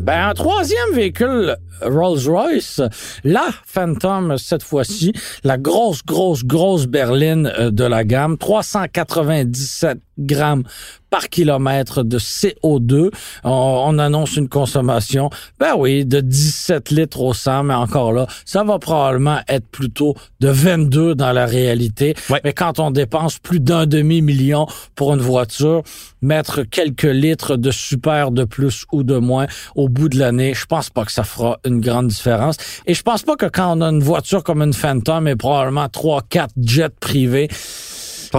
Ben, 0.02 0.30
un 0.30 0.34
troisième 0.34 0.94
véhicule 0.94 1.58
Rolls-Royce, 1.82 2.82
la 3.26 3.48
Phantom 3.66 4.38
cette 4.38 4.64
fois-ci, 4.64 5.12
la 5.44 5.58
grosse, 5.58 6.06
grosse, 6.06 6.46
grosse 6.46 6.86
berline 6.86 7.52
euh, 7.60 7.72
de 7.72 7.84
la 7.84 8.06
gamme, 8.06 8.38
397 8.38 10.00
grammes 10.18 10.64
par 11.10 11.30
kilomètre 11.30 12.04
de 12.04 12.20
CO2. 12.20 13.12
On, 13.44 13.98
annonce 13.98 14.36
une 14.36 14.50
consommation, 14.50 15.30
ben 15.60 15.74
oui, 15.78 16.06
de 16.06 16.20
17 16.20 16.92
litres 16.92 17.22
au 17.22 17.34
100, 17.34 17.64
mais 17.64 17.74
encore 17.74 18.12
là, 18.12 18.28
ça 18.46 18.64
va 18.64 18.78
probablement 18.80 19.40
être 19.48 19.68
plutôt 19.68 20.16
de 20.40 20.50
22 20.50 21.16
dans 21.16 21.32
la 21.32 21.46
réalité. 21.46 22.16
Mais 22.44 22.54
quand 22.54 22.80
on 22.80 22.92
dépense 22.92 23.40
plus 23.40 23.60
d'un 23.60 23.86
demi-million 23.86 24.68
pour 24.96 25.14
une 25.14 25.22
voiture, 25.22 25.84
mettre 26.22 26.64
quelques 26.64 27.04
litres 27.04 27.56
de 27.56 27.72
super 27.72 28.32
de 28.32 28.44
plus 28.44 28.86
ou 28.92 29.04
de 29.04 29.18
moins 29.18 29.48
au 29.76 29.90
bout 29.90 30.10
de 30.10 30.20
l'année, 30.20 30.54
je 30.54 30.66
pense 30.66 30.90
pas 30.90 31.06
que 31.06 31.12
ça 31.12 31.24
fera 31.24 31.60
une 31.66 31.80
grande 31.80 32.08
différence. 32.08 32.58
Et 32.86 32.94
je 32.94 33.02
pense 33.02 33.24
pas 33.24 33.36
que 33.36 33.46
quand 33.46 33.78
on 33.78 33.82
a 33.82 33.90
une 33.90 34.04
voiture 34.04 34.44
comme 34.44 34.62
une 34.62 34.74
Phantom 34.74 35.28
et 35.28 35.36
probablement 35.36 35.90
trois, 35.90 36.22
quatre 36.22 36.54
jets 36.58 36.90
privés, 36.90 37.50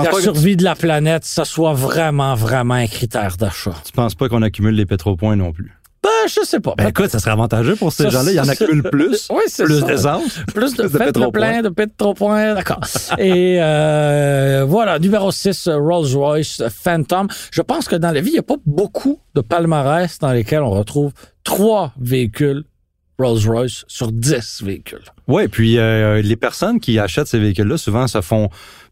la 0.03 0.13
survie 0.13 0.57
de 0.57 0.65
la 0.65 0.75
planète, 0.75 1.25
ça 1.25 1.45
soit 1.45 1.75
vraiment, 1.75 2.35
vraiment 2.35 2.75
un 2.75 2.87
critère 2.87 3.37
d'achat. 3.37 3.75
Tu 3.85 3.93
penses 3.93 4.15
pas 4.15 4.29
qu'on 4.29 4.43
accumule 4.43 4.75
les 4.75 4.87
pétropoints 4.87 5.37
non 5.37 5.53
plus? 5.53 5.79
Ben, 6.03 6.29
je 6.29 6.45
sais 6.45 6.61
pas. 6.61 6.75
Ben, 6.77 6.89
écoute, 6.89 7.11
ça 7.11 7.19
serait 7.19 7.33
avantageux 7.33 7.75
pour 7.75 7.93
ces 7.93 8.09
gens-là. 8.09 8.31
Il 8.31 8.37
y 8.37 8.41
en 8.41 8.49
accumulent 8.49 8.89
plus. 8.89 9.29
oui, 9.33 9.43
c'est 9.49 9.65
Plus 9.65 9.85
d'essence. 9.85 10.41
Plus 10.55 10.75
de, 10.75 10.87
plein 11.31 11.63
de 11.63 11.69
pétropoints. 11.69 12.55
D'accord. 12.55 12.81
Et 13.19 13.59
euh, 13.61 14.65
voilà, 14.67 14.99
numéro 14.99 15.33
6, 15.33 15.69
Rolls-Royce 15.69 16.63
Phantom. 16.71 17.27
Je 17.51 17.63
pense 17.63 17.89
que 17.89 17.97
dans 17.97 18.13
la 18.13 18.21
vie, 18.21 18.31
il 18.31 18.35
n'y 18.35 18.39
a 18.39 18.45
pas 18.45 18.57
beaucoup 18.65 19.21
de 19.35 19.41
palmarès 19.41 20.19
dans 20.21 20.33
lesquels 20.33 20.63
on 20.63 20.71
retrouve 20.71 21.13
trois 21.43 21.93
véhicules 21.99 22.65
Rolls-Royce 23.19 23.85
sur 23.89 24.13
10 24.13 24.63
véhicules. 24.63 25.05
Oui, 25.27 25.49
puis 25.49 25.79
euh, 25.79 26.23
les 26.23 26.37
personnes 26.37 26.79
qui 26.79 27.01
achètent 27.01 27.27
ces 27.27 27.41
véhicules-là, 27.41 27.77
souvent, 27.77 28.07
se 28.07 28.21
font 28.21 28.49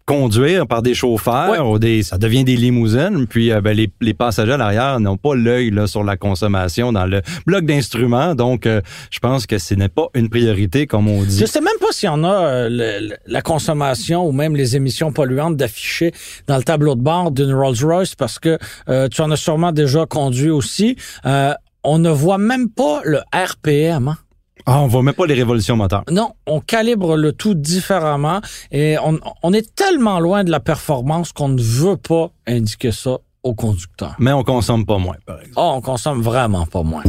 conduire 0.06 0.66
par 0.68 0.82
des 0.82 0.94
chauffeurs 0.94 1.68
ou 1.68 1.78
des 1.78 2.04
ça 2.04 2.16
devient 2.16 2.44
des 2.44 2.56
limousines 2.56 3.26
puis 3.26 3.52
euh, 3.52 3.60
ben, 3.60 3.76
les, 3.76 3.90
les, 4.00 4.14
passagers 4.14 4.52
à 4.52 4.56
l'arrière 4.56 5.00
n'ont 5.00 5.16
pas 5.16 5.34
l'œil 5.34 5.70
là 5.70 5.88
sur 5.88 6.04
la 6.04 6.16
consommation 6.16 6.92
dans 6.92 7.06
le 7.06 7.22
bloc 7.44 7.64
d'instruments 7.64 8.36
donc 8.36 8.66
euh, 8.66 8.80
je 9.10 9.18
pense 9.18 9.46
que 9.46 9.58
ce 9.58 9.74
n'est 9.74 9.88
pas 9.88 10.08
une 10.14 10.28
priorité 10.28 10.86
comme 10.86 11.08
on 11.08 11.22
dit. 11.24 11.38
Je 11.40 11.46
sais 11.46 11.60
même 11.60 11.78
pas 11.80 11.90
si 11.90 12.06
on 12.08 12.22
a 12.22 12.46
euh, 12.46 13.08
la 13.26 13.42
consommation 13.42 14.26
ou 14.26 14.32
même 14.32 14.54
les 14.54 14.76
émissions 14.76 15.10
polluantes 15.10 15.56
d'afficher 15.56 16.12
dans 16.46 16.56
le 16.56 16.62
tableau 16.62 16.94
de 16.94 17.02
bord 17.02 17.32
d'une 17.32 17.52
Rolls-Royce 17.52 18.14
parce 18.14 18.38
que 18.38 18.58
tu 19.08 19.20
en 19.20 19.30
as 19.30 19.36
sûrement 19.36 19.72
déjà 19.72 20.06
conduit 20.06 20.50
aussi 20.50 20.96
on 21.86 21.98
ne 21.98 22.10
voit 22.10 22.38
même 22.38 22.68
pas 22.68 23.00
le 23.04 23.20
RPM. 23.32 24.08
Hein? 24.08 24.18
Ah, 24.68 24.80
on 24.80 24.88
voit 24.88 25.02
même 25.02 25.14
pas 25.14 25.26
les 25.26 25.34
révolutions 25.34 25.76
moteurs. 25.76 26.02
Non, 26.10 26.32
on 26.46 26.58
calibre 26.60 27.16
le 27.16 27.32
tout 27.32 27.54
différemment 27.54 28.40
et 28.72 28.96
on, 29.02 29.20
on 29.44 29.52
est 29.52 29.74
tellement 29.76 30.18
loin 30.18 30.42
de 30.42 30.50
la 30.50 30.58
performance 30.58 31.32
qu'on 31.32 31.48
ne 31.48 31.62
veut 31.62 31.96
pas 31.96 32.30
indiquer 32.48 32.90
ça 32.90 33.18
au 33.44 33.54
conducteur. 33.54 34.16
Mais 34.18 34.32
on 34.32 34.42
consomme 34.42 34.84
pas 34.84 34.98
moins, 34.98 35.14
par 35.24 35.36
exemple. 35.36 35.54
Ah, 35.56 35.72
on 35.76 35.80
consomme 35.80 36.20
vraiment 36.20 36.66
pas 36.66 36.82
moins. 36.82 37.04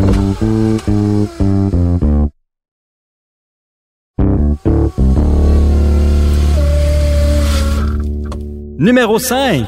Numéro 8.77 9.17
5. 9.17 9.65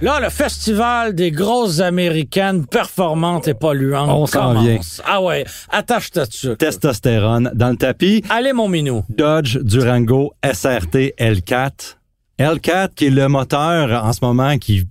Là, 0.00 0.20
le 0.20 0.28
festival 0.30 1.12
des 1.12 1.32
grosses 1.32 1.80
américaines 1.80 2.66
performantes 2.66 3.48
et 3.48 3.54
polluantes. 3.54 4.10
On 4.10 4.26
s'en 4.26 4.60
vient. 4.60 4.78
Ah 5.04 5.20
ouais, 5.20 5.44
attache 5.70 6.12
ta 6.12 6.24
dessus. 6.24 6.56
Testostérone 6.56 7.50
dans 7.54 7.70
le 7.70 7.76
tapis. 7.76 8.22
Allez, 8.30 8.52
mon 8.52 8.68
minou. 8.68 9.04
Dodge 9.08 9.58
Durango 9.58 10.34
SRT 10.44 11.14
L4. 11.18 11.96
L4 12.38 12.90
qui 12.94 13.06
est 13.06 13.10
le 13.10 13.26
moteur 13.26 14.04
en 14.04 14.12
ce 14.12 14.20
moment 14.22 14.56
qui 14.58 14.86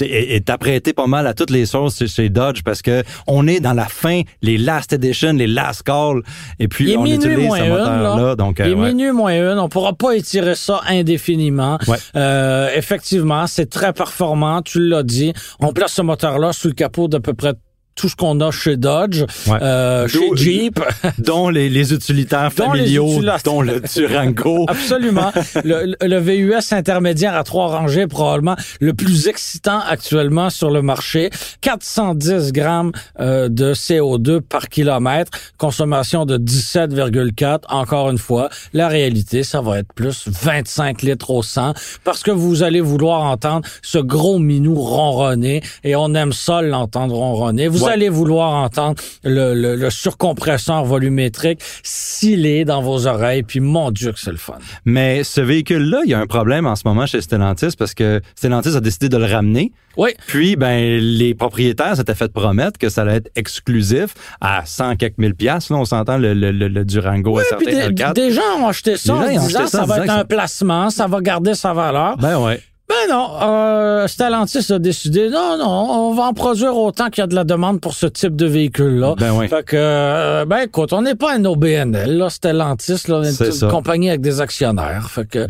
est, 0.00 0.50
apprêté 0.50 0.92
pas 0.92 1.06
mal 1.06 1.26
à 1.26 1.34
toutes 1.34 1.50
les 1.50 1.66
sources 1.66 2.06
chez 2.06 2.28
Dodge 2.28 2.62
parce 2.64 2.82
que 2.82 3.02
on 3.26 3.46
est 3.46 3.60
dans 3.60 3.72
la 3.72 3.86
fin, 3.86 4.22
les 4.42 4.58
last 4.58 4.92
edition, 4.92 5.32
les 5.32 5.46
last 5.46 5.82
call, 5.82 6.22
et 6.58 6.68
puis 6.68 6.96
on 6.96 7.04
utilise 7.06 7.50
ce 7.50 7.68
moteur-là. 7.68 8.36
Donc, 8.36 8.60
euh, 8.60 8.74
minuit 8.74 9.12
moins 9.12 9.34
une, 9.34 9.58
on 9.58 9.68
pourra 9.68 9.94
pas 9.94 10.14
étirer 10.14 10.54
ça 10.54 10.80
indéfiniment. 10.86 11.78
Euh, 12.16 12.70
effectivement, 12.74 13.46
c'est 13.46 13.70
très 13.70 13.92
performant, 13.92 14.62
tu 14.62 14.80
l'as 14.80 15.02
dit. 15.02 15.32
On 15.60 15.72
place 15.72 15.92
ce 15.92 16.02
moteur-là 16.02 16.52
sous 16.52 16.68
le 16.68 16.74
capot 16.74 17.08
d'à 17.08 17.20
peu 17.20 17.34
près 17.34 17.54
tout 17.94 18.08
ce 18.08 18.16
qu'on 18.16 18.40
a 18.40 18.50
chez 18.50 18.76
Dodge, 18.76 19.24
euh, 19.48 20.08
chez 20.08 20.30
Jeep. 20.34 20.80
Dont 21.18 21.48
les, 21.48 21.68
les 21.68 21.92
utilitaires 21.92 22.52
familiaux, 22.52 23.20
dont, 23.44 23.60
le 23.60 23.80
Durango. 23.80 24.66
Absolument. 24.68 25.32
le, 25.64 25.94
le, 26.00 26.18
VUS 26.18 26.72
intermédiaire 26.72 27.34
à 27.36 27.44
trois 27.44 27.68
rangées, 27.68 28.06
probablement 28.06 28.56
le 28.80 28.94
plus 28.94 29.28
excitant 29.28 29.80
actuellement 29.80 30.50
sur 30.50 30.70
le 30.70 30.82
marché. 30.82 31.30
410 31.60 32.52
grammes 32.52 32.92
euh, 33.20 33.48
de 33.48 33.74
CO2 33.74 34.40
par 34.40 34.68
kilomètre, 34.68 35.30
consommation 35.58 36.26
de 36.26 36.38
17,4. 36.38 37.60
Encore 37.68 38.10
une 38.10 38.18
fois, 38.18 38.48
la 38.72 38.88
réalité, 38.88 39.42
ça 39.42 39.60
va 39.60 39.78
être 39.78 39.92
plus 39.92 40.24
25 40.28 41.02
litres 41.02 41.30
au 41.30 41.42
100 41.42 41.74
parce 42.02 42.22
que 42.22 42.30
vous 42.30 42.62
allez 42.62 42.80
vouloir 42.80 43.22
entendre 43.22 43.66
ce 43.82 43.98
gros 43.98 44.38
minou 44.38 44.74
ronronner 44.74 45.62
et 45.84 45.96
on 45.96 46.14
aime 46.14 46.32
ça 46.32 46.62
l'entendre 46.62 47.14
ronronner. 47.14 47.68
Vous 47.68 47.83
allez 47.88 48.08
vouloir 48.08 48.54
entendre 48.54 49.00
le, 49.22 49.54
le, 49.76 49.90
surcompresseur 49.90 50.84
volumétrique 50.84 51.60
sciller 51.82 52.64
dans 52.64 52.82
vos 52.82 53.06
oreilles, 53.06 53.42
puis 53.42 53.60
mon 53.60 53.90
Dieu 53.90 54.12
que 54.12 54.18
c'est 54.18 54.30
le 54.30 54.36
fun. 54.36 54.58
Mais 54.84 55.24
ce 55.24 55.40
véhicule-là, 55.40 56.02
il 56.04 56.10
y 56.10 56.14
a 56.14 56.18
un 56.18 56.26
problème 56.26 56.66
en 56.66 56.76
ce 56.76 56.82
moment 56.84 57.06
chez 57.06 57.20
Stellantis 57.20 57.76
parce 57.78 57.94
que 57.94 58.20
Stellantis 58.34 58.76
a 58.76 58.80
décidé 58.80 59.08
de 59.08 59.16
le 59.16 59.26
ramener. 59.26 59.72
Oui. 59.96 60.10
Puis, 60.26 60.56
ben, 60.56 60.98
les 60.98 61.34
propriétaires 61.34 61.96
s'étaient 61.96 62.14
fait 62.14 62.32
promettre 62.32 62.78
que 62.78 62.88
ça 62.88 63.02
allait 63.02 63.16
être 63.16 63.30
exclusif 63.36 64.14
à 64.40 64.62
100 64.64 64.96
quelques 64.96 65.18
mille 65.18 65.34
piastres. 65.34 65.72
Là, 65.72 65.78
on 65.78 65.84
s'entend 65.84 66.18
le, 66.18 66.34
le, 66.34 66.50
le, 66.50 66.84
Durango 66.84 67.38
oui, 67.38 67.44
puis 67.58 67.66
des, 68.14 68.30
gens 68.30 68.42
ont 68.60 68.68
acheté 68.68 68.96
ça 68.96 69.14
en 69.14 69.28
disant 69.28 69.66
ça 69.66 69.84
va 69.84 70.04
être 70.04 70.10
un 70.10 70.24
placement, 70.24 70.90
ça 70.90 71.06
va 71.06 71.20
garder 71.20 71.54
sa 71.54 71.72
valeur. 71.72 72.16
Ben 72.18 72.38
ouais. 72.38 72.60
Ben 72.86 73.08
non, 73.08 73.30
euh, 73.40 74.06
Stellantis 74.06 74.70
a 74.70 74.78
décidé, 74.78 75.30
non, 75.30 75.56
non, 75.56 76.10
on 76.10 76.14
va 76.14 76.24
en 76.24 76.34
produire 76.34 76.76
autant 76.76 77.08
qu'il 77.08 77.22
y 77.22 77.24
a 77.24 77.26
de 77.26 77.34
la 77.34 77.44
demande 77.44 77.80
pour 77.80 77.94
ce 77.94 78.06
type 78.06 78.36
de 78.36 78.44
véhicule-là. 78.44 79.14
Ben 79.18 79.32
oui. 79.32 79.48
Fait 79.48 79.64
que, 79.64 79.74
euh, 79.74 80.44
ben 80.44 80.58
écoute, 80.58 80.92
on 80.92 81.00
n'est 81.00 81.14
pas 81.14 81.34
un 81.34 81.44
OBNL, 81.46 82.18
là, 82.18 82.28
Stellantis, 82.28 83.08
là, 83.08 83.20
on 83.20 83.22
est, 83.22 83.40
une 83.40 83.70
compagnie 83.70 84.10
avec 84.10 84.20
des 84.20 84.42
actionnaires. 84.42 85.08
Fait 85.10 85.26
que, 85.26 85.46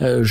euh, 0.00 0.24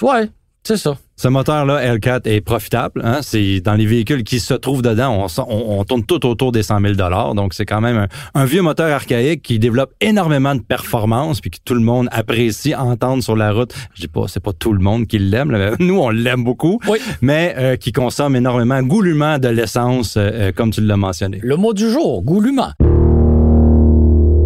ouais, 0.00 0.30
c'est 0.64 0.76
ça. 0.76 0.96
Ce 1.16 1.28
moteur-là, 1.28 1.96
L4, 1.96 2.22
est 2.24 2.40
profitable. 2.40 3.02
Hein? 3.04 3.18
C'est 3.22 3.60
dans 3.60 3.74
les 3.74 3.86
véhicules 3.86 4.24
qui 4.24 4.40
se 4.40 4.54
trouvent 4.54 4.82
dedans, 4.82 5.26
on, 5.38 5.42
on, 5.48 5.84
tourne 5.84 6.04
tout 6.04 6.24
autour 6.26 6.52
des 6.52 6.62
100 6.62 6.80
000 6.80 7.34
Donc, 7.34 7.54
c'est 7.54 7.66
quand 7.66 7.80
même 7.80 8.06
un, 8.34 8.44
vieux 8.44 8.62
moteur 8.62 8.92
archaïque 8.92 9.42
qui 9.42 9.58
développe 9.58 9.92
énormément 10.00 10.54
de 10.54 10.60
performance 10.60 11.40
puis 11.40 11.50
que 11.50 11.58
tout 11.64 11.74
le 11.74 11.80
monde 11.80 12.08
apprécie 12.12 12.74
entendre 12.74 13.22
sur 13.22 13.36
la 13.36 13.52
route. 13.52 13.74
Je 13.94 14.02
dis 14.02 14.08
pas, 14.08 14.26
c'est 14.28 14.42
pas 14.42 14.52
tout 14.52 14.72
le 14.72 14.80
monde 14.80 15.06
qui 15.06 15.18
l'aime. 15.18 15.76
Nous, 15.80 15.98
on 15.98 16.10
l'aime 16.10 16.44
beaucoup, 16.44 16.80
oui. 16.88 16.98
mais 17.20 17.54
euh, 17.58 17.76
qui 17.76 17.92
consomme 17.92 18.36
énormément 18.36 18.82
goulûment 18.82 19.38
de 19.38 19.48
l'essence, 19.48 20.16
euh, 20.16 20.30
euh, 20.32 20.52
comme 20.52 20.70
tu 20.70 20.80
l'as 20.80 20.96
mentionné. 20.96 21.40
Le 21.42 21.56
mot 21.56 21.72
du 21.72 21.90
jour, 21.90 22.22
goulûment. 22.22 22.72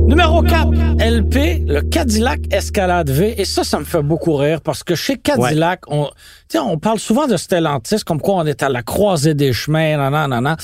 Numéro 0.06 0.40
4, 0.40 0.70
LP, 1.00 1.64
le 1.66 1.80
Cadillac 1.80 2.40
Escalade 2.52 3.10
V. 3.10 3.34
Et 3.38 3.44
ça, 3.44 3.64
ça 3.64 3.80
me 3.80 3.84
fait 3.84 4.02
beaucoup 4.02 4.36
rire 4.36 4.60
parce 4.60 4.84
que 4.84 4.94
chez 4.94 5.16
Cadillac, 5.16 5.80
on, 5.88 6.08
on 6.54 6.78
parle 6.78 7.00
souvent 7.00 7.26
de 7.26 7.36
Stellantis 7.36 8.04
comme 8.06 8.20
quoi 8.20 8.36
on 8.36 8.46
est 8.46 8.62
à 8.62 8.68
la 8.68 8.82
croisée 8.82 9.34
des 9.34 9.52
chemins, 9.52 9.96
nan, 9.96 10.12
nan, 10.30 10.42
nan. 10.42 10.56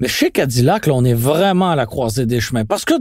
Mais 0.00 0.08
chez 0.08 0.30
Cadillac, 0.30 0.86
là, 0.86 0.94
on 0.94 1.04
est 1.04 1.14
vraiment 1.14 1.70
à 1.70 1.76
la 1.76 1.86
croisée 1.86 2.26
des 2.26 2.40
chemins. 2.40 2.64
Parce 2.64 2.84
que 2.84 2.94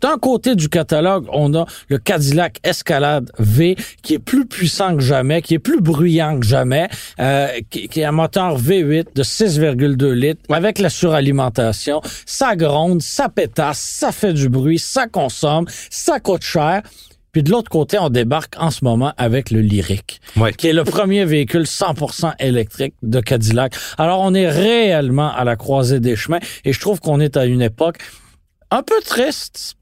d'un 0.00 0.16
côté 0.18 0.54
du 0.54 0.68
catalogue, 0.68 1.26
on 1.32 1.54
a 1.54 1.66
le 1.88 1.98
Cadillac 1.98 2.58
Escalade 2.64 3.30
V, 3.38 3.76
qui 4.02 4.14
est 4.14 4.18
plus 4.18 4.46
puissant 4.46 4.96
que 4.96 5.02
jamais, 5.02 5.42
qui 5.42 5.54
est 5.54 5.58
plus 5.58 5.80
bruyant 5.80 6.40
que 6.40 6.46
jamais, 6.46 6.88
euh, 7.20 7.48
qui, 7.70 7.88
qui, 7.88 8.00
est 8.00 8.04
un 8.04 8.12
moteur 8.12 8.58
V8 8.58 9.14
de 9.14 9.22
6,2 9.22 10.12
litres, 10.12 10.40
avec 10.50 10.78
la 10.78 10.88
suralimentation. 10.88 12.00
Ça 12.24 12.56
gronde, 12.56 13.02
ça 13.02 13.28
pétasse, 13.28 13.78
ça 13.78 14.12
fait 14.12 14.32
du 14.32 14.48
bruit, 14.48 14.78
ça 14.78 15.06
consomme, 15.06 15.66
ça 15.90 16.18
coûte 16.20 16.42
cher. 16.42 16.82
Puis 17.32 17.42
de 17.42 17.50
l'autre 17.50 17.70
côté, 17.70 17.98
on 17.98 18.10
débarque 18.10 18.56
en 18.58 18.70
ce 18.70 18.84
moment 18.84 19.14
avec 19.16 19.50
le 19.50 19.62
Lyric, 19.62 20.20
qui 20.58 20.68
est 20.68 20.74
le 20.74 20.84
premier 20.84 21.24
véhicule 21.24 21.62
100% 21.62 22.34
électrique 22.38 22.92
de 23.02 23.20
Cadillac. 23.20 23.74
Alors 23.96 24.20
on 24.20 24.34
est 24.34 24.50
réellement 24.50 25.32
à 25.32 25.42
la 25.44 25.56
croisée 25.56 25.98
des 25.98 26.14
chemins 26.14 26.40
et 26.66 26.74
je 26.74 26.80
trouve 26.80 27.00
qu'on 27.00 27.20
est 27.20 27.38
à 27.38 27.46
une 27.46 27.62
époque 27.62 27.96
un 28.70 28.82
peu 28.82 29.00
triste 29.02 29.76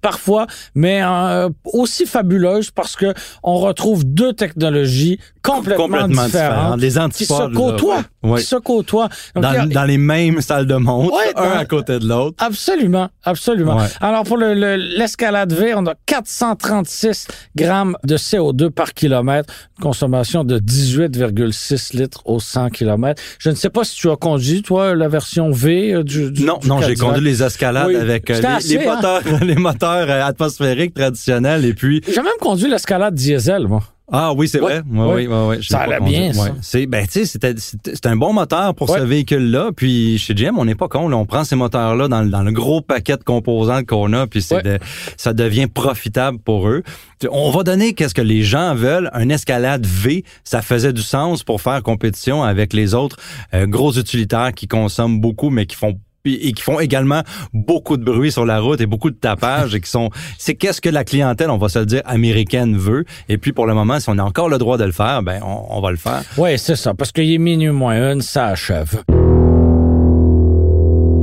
parfois, 0.00 0.46
mais 0.74 1.02
euh, 1.02 1.50
aussi 1.66 2.06
fabuleuse 2.06 2.70
parce 2.70 2.96
que 2.96 3.12
on 3.42 3.56
retrouve 3.58 4.06
deux 4.06 4.32
technologies 4.32 5.18
complètement, 5.42 6.08
différentes, 6.08 6.80
les 6.80 6.90
qui 7.12 7.26
se 7.26 7.54
côtoient, 7.54 8.02
qui 8.36 8.42
se 8.42 8.56
côtoient. 8.56 9.08
dans, 9.34 9.68
dans, 9.68 9.84
les 9.84 9.98
mêmes 9.98 10.40
salles 10.40 10.66
de 10.66 10.76
montre, 10.76 11.16
un 11.36 11.58
à 11.58 11.64
côté 11.64 11.98
de 11.98 12.06
l'autre. 12.06 12.36
Absolument, 12.38 13.08
absolument. 13.24 13.78
Alors 14.00 14.24
pour 14.24 14.38
l'escalade 14.38 15.52
le, 15.52 15.58
V, 15.58 15.74
on 15.76 15.86
a 15.86 15.94
436 16.06 17.28
grammes 17.56 17.96
de 18.04 18.16
CO2 18.16 18.70
par 18.70 18.92
kilomètre, 18.92 19.52
consommation 19.80 20.44
de 20.44 20.58
18,6 20.58 21.96
litres 21.96 22.22
au 22.24 22.40
100 22.40 22.70
km. 22.70 23.20
Je 23.38 23.50
ne 23.50 23.54
sais 23.54 23.70
pas 23.70 23.84
si 23.84 23.96
tu 23.96 24.10
as 24.10 24.16
conduit 24.16 24.62
toi 24.62 24.94
la 24.94 25.08
version 25.08 25.50
V 25.50 25.94
euh, 25.94 26.04
du, 26.04 26.30
du 26.30 26.44
non 26.44 26.58
non 26.64 26.80
j'ai 26.80 26.94
conduit 26.94 27.24
les 27.24 27.42
escalades 27.42 27.94
avec 27.94 28.30
euh, 28.30 28.40
les, 28.40 28.76
les, 28.78 28.84
moteurs 28.84 29.22
hein? 29.26 29.38
les 29.42 29.54
moteurs 29.54 30.10
atmosphériques 30.10 30.94
traditionnels 30.94 31.64
et 31.64 31.74
puis 31.74 32.02
j'ai 32.06 32.22
même 32.22 32.32
conduit 32.40 32.68
l'escalade 32.68 33.14
diesel 33.14 33.66
moi 33.66 33.82
ah 34.12 34.32
oui, 34.34 34.48
c'est 34.48 34.58
vrai. 34.58 34.82
Oui, 34.90 35.26
oui, 35.26 35.36
oui, 35.48 35.56
ça 35.62 35.80
allait 35.80 36.00
bien, 36.00 36.32
ça. 36.32 36.52
C'est, 36.62 36.86
ben, 36.86 37.06
tu 37.06 37.24
sais, 37.24 37.38
c'était 37.38 38.08
un 38.08 38.16
bon 38.16 38.32
moteur 38.32 38.74
pour 38.74 38.90
ce 38.90 39.00
véhicule-là. 39.00 39.70
Puis 39.74 40.18
chez 40.18 40.34
GM, 40.34 40.58
on 40.58 40.64
n'est 40.64 40.74
pas 40.74 40.88
con. 40.88 41.08
Là, 41.08 41.16
on 41.16 41.26
prend 41.26 41.44
ces 41.44 41.56
moteurs-là 41.56 42.08
dans, 42.08 42.24
dans 42.24 42.42
le 42.42 42.52
gros 42.52 42.80
paquet 42.80 43.16
de 43.16 43.22
composants 43.22 43.84
qu'on 43.84 44.12
a, 44.12 44.26
puis 44.26 44.42
c'est 44.42 44.80
ça 45.16 45.32
devient 45.32 45.66
profitable 45.66 46.38
pour 46.38 46.68
eux. 46.68 46.82
On 47.30 47.50
va 47.50 47.62
donner 47.62 47.94
qu'est-ce 47.94 48.14
que 48.14 48.22
les 48.22 48.42
gens 48.42 48.74
veulent. 48.74 49.10
Un 49.12 49.28
escalade 49.28 49.86
V, 49.86 50.24
ça 50.44 50.62
faisait 50.62 50.92
du 50.92 51.02
sens 51.02 51.44
pour 51.44 51.60
faire 51.60 51.82
compétition 51.82 52.42
avec 52.42 52.72
les 52.72 52.94
autres 52.94 53.16
euh, 53.54 53.66
gros 53.66 53.92
utilitaires 53.92 54.52
qui 54.54 54.66
consomment 54.68 55.20
beaucoup, 55.20 55.50
mais 55.50 55.66
qui 55.66 55.76
font 55.76 55.98
et 56.24 56.52
qui 56.52 56.62
font 56.62 56.80
également 56.80 57.22
beaucoup 57.52 57.96
de 57.96 58.04
bruit 58.04 58.32
sur 58.32 58.44
la 58.44 58.60
route 58.60 58.80
et 58.80 58.86
beaucoup 58.86 59.10
de 59.10 59.16
tapage 59.16 59.74
et 59.74 59.80
qui 59.80 59.90
sont 59.90 60.10
c'est 60.38 60.54
qu'est-ce 60.54 60.80
que 60.80 60.88
la 60.88 61.04
clientèle 61.04 61.50
on 61.50 61.58
va 61.58 61.68
se 61.68 61.78
le 61.78 61.86
dire 61.86 62.02
américaine 62.04 62.76
veut. 62.76 63.04
Et 63.28 63.38
puis 63.38 63.52
pour 63.52 63.66
le 63.66 63.74
moment 63.74 64.00
si 64.00 64.08
on 64.08 64.18
a 64.18 64.22
encore 64.22 64.48
le 64.48 64.58
droit 64.58 64.78
de 64.78 64.84
le 64.84 64.92
faire 64.92 65.22
ben 65.22 65.40
on, 65.42 65.80
va 65.80 65.90
le 65.90 65.96
faire. 65.96 66.22
Oui 66.36 66.58
c'est 66.58 66.76
ça 66.76 66.94
parce 66.94 67.12
qu'il 67.12 67.32
est 67.32 67.38
minuit 67.38 67.70
moins 67.70 68.12
une 68.12 68.20
ça 68.20 68.46
achève 68.46 69.02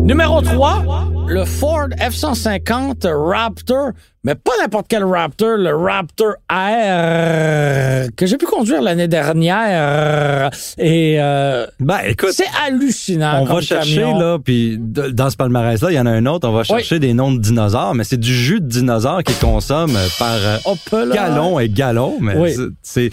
numéro 0.07 0.41
3 0.41 0.83
le 1.27 1.43
Ford 1.43 1.89
F-150 1.99 3.05
Raptor, 3.05 3.89
mais 4.23 4.35
pas 4.35 4.53
n'importe 4.61 4.85
quel 4.87 5.03
Raptor, 5.03 5.57
le 5.57 5.75
Raptor 5.75 6.35
R 6.49 8.07
que 8.15 8.25
j'ai 8.25 8.37
pu 8.37 8.45
conduire 8.45 8.81
l'année 8.81 9.09
dernière. 9.09 10.49
Et 10.77 11.17
euh, 11.19 11.67
Ben, 11.81 11.97
écoute, 12.07 12.29
c'est 12.31 12.47
hallucinant. 12.65 13.41
on 13.41 13.45
comme 13.45 13.55
va 13.55 13.61
chercher, 13.61 13.95
camion. 13.97 14.17
là, 14.17 14.37
puis 14.41 14.77
dans 14.79 15.29
ce 15.29 15.35
palmarès-là, 15.35 15.91
il 15.91 15.95
y 15.95 15.99
en 15.99 16.05
a 16.05 16.11
un 16.11 16.25
autre, 16.25 16.47
on 16.47 16.53
va 16.53 16.63
chercher 16.63 16.99
des 16.99 17.13
noms 17.13 17.33
de 17.33 17.39
dinosaures, 17.39 17.93
mais 17.93 18.05
c'est 18.05 18.19
du 18.19 18.33
jus 18.33 18.61
de 18.61 18.67
dinosaures 18.67 19.23
qu'ils 19.23 19.35
consomment 19.35 19.97
par 20.17 20.37
euh, 20.93 21.13
gallon 21.13 21.59
et 21.59 21.67
gallon, 21.67 22.17
mais 22.21 22.37
Oui. 22.37 22.55
c'est 22.81 23.09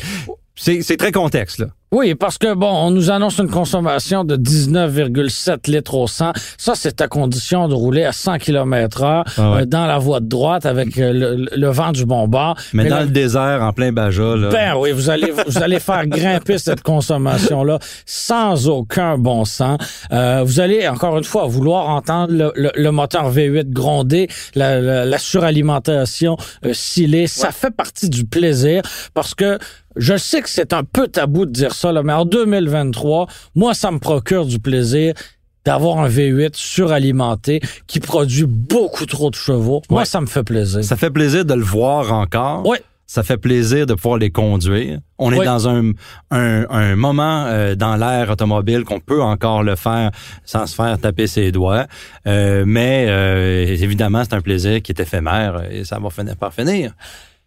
c'est 0.57 0.97
très 0.97 1.11
contexte, 1.11 1.59
là. 1.59 1.67
Oui, 1.95 2.17
parce 2.17 2.39
que 2.39 2.55
bon, 2.55 2.67
on 2.69 2.91
nous 2.91 3.11
annonce 3.13 3.39
une 3.39 3.49
consommation 3.49 4.25
de 4.25 4.37
19,7 4.37 5.71
litres 5.71 5.95
au 5.95 6.09
100. 6.09 6.33
Ça, 6.59 6.73
c'est 6.75 7.01
à 7.01 7.07
condition 7.07 7.69
de 7.69 7.75
rouler 7.75 8.05
à 8.05 8.11
100 8.11 8.39
km 8.39 9.03
heure 9.05 9.25
Ah 9.39 9.53
ouais. 9.53 9.63
euh, 9.63 9.65
dans 9.65 9.87
la 9.87 9.99
voie 9.99 10.19
de 10.19 10.27
droite 10.27 10.67
avec 10.67 10.99
euh, 10.99 11.13
le, 11.13 11.47
le 11.57 11.69
vent 11.69 11.93
du 11.93 12.05
bon 12.05 12.27
bord. 12.27 12.57
Mais, 12.73 12.87
dans 12.89 12.97
là- 12.97 13.03
le 13.05 13.11
désert, 13.11 13.63
en 13.63 13.73
plein 13.73 13.93
Baja, 13.93 14.35
là. 14.35 14.49
Ben 14.51 14.75
oui, 14.77 14.91
vous 14.91 15.09
allez 15.09 15.33
vous 15.47 15.63
allez 15.63 15.79
faire 15.79 16.05
grimper 16.09 16.59
cette 16.59 16.83
consommation 16.83 17.63
là 17.63 17.79
sans 18.07 18.69
aucun 18.69 19.17
bon 19.17 19.45
sens. 19.45 19.79
Euh, 20.13 20.43
vous 20.45 20.59
allez 20.59 20.89
encore 20.89 21.17
une 21.19 21.25
fois 21.25 21.47
vouloir 21.47 21.89
entendre 21.91 22.33
le, 22.33 22.53
le- 22.57 22.73
le 22.75 22.91
moteur 22.91 23.31
V8 23.33 23.71
gronder, 23.71 24.29
la, 24.57 24.81
la- 24.81 25.05
la 25.05 25.19
suralimentation 25.19 26.37
scellée. 26.73 27.29
Ça 27.29 27.53
fait 27.53 27.71
partie 27.71 28.09
du 28.11 28.25
plaisir 28.25 28.83
parce 29.15 29.35
que 29.35 29.59
je 29.97 30.17
sais 30.17 30.43
que 30.43 30.51
c'est 30.51 30.73
un 30.73 30.83
peu 30.83 31.07
tabou 31.07 31.47
de 31.47 31.53
dire 31.53 31.73
ça, 31.73 31.84
là, 31.93 32.03
mais 32.03 32.13
en 32.13 32.25
2023, 32.25 33.27
moi, 33.55 33.75
ça 33.75 33.91
me 33.91 33.99
procure 33.99 34.47
du 34.47 34.59
plaisir 34.59 35.15
d'avoir 35.65 35.99
un 35.99 36.09
V8 36.09 36.51
suralimenté 36.55 37.61
qui 37.87 37.99
produit 38.01 38.45
beaucoup 38.47 39.07
trop 39.07 39.31
de 39.31 39.35
chevaux. 39.35 39.81
Moi, 39.89 40.01
Ouais. 40.01 40.05
ça 40.07 40.21
me 40.21 40.27
fait 40.27 40.43
plaisir. 40.45 40.85
Ça 40.85 40.97
fait 40.97 41.11
plaisir 41.11 41.45
de 41.45 41.55
le 41.55 41.63
voir 41.65 42.13
encore. 42.13 42.67
Ouais. 42.67 42.83
Ça 43.07 43.23
fait 43.23 43.37
plaisir 43.37 43.85
de 43.87 43.93
pouvoir 43.95 44.17
les 44.19 44.31
conduire. 44.31 44.99
On 45.19 45.31
est 45.31 45.39
Oui. 45.39 45.45
dans 45.45 45.69
un, 45.69 45.91
un, 46.31 46.67
un 46.71 46.97
moment 46.97 47.45
euh, 47.47 47.75
dans 47.75 47.97
l'ère 47.97 48.31
automobile 48.31 48.85
qu'on 48.85 48.99
peut 49.01 49.23
encore 49.23 49.63
le 49.63 49.77
faire 49.77 50.11
sans 50.47 50.67
se 50.67 50.75
faire 50.75 50.99
taper 50.99 51.27
ses 51.27 51.53
doigts. 51.53 51.87
Euh, 52.27 52.65
mais 52.67 53.05
euh, 53.09 53.67
évidemment, 53.67 54.23
c'est 54.25 54.35
un 54.35 54.41
plaisir 54.41 54.81
qui 54.83 54.93
est 54.93 55.01
éphémère 55.01 55.63
et 55.71 55.85
ça 55.85 55.99
va 55.99 56.09
finir 56.11 56.37
par 56.37 56.53
finir. 56.55 56.93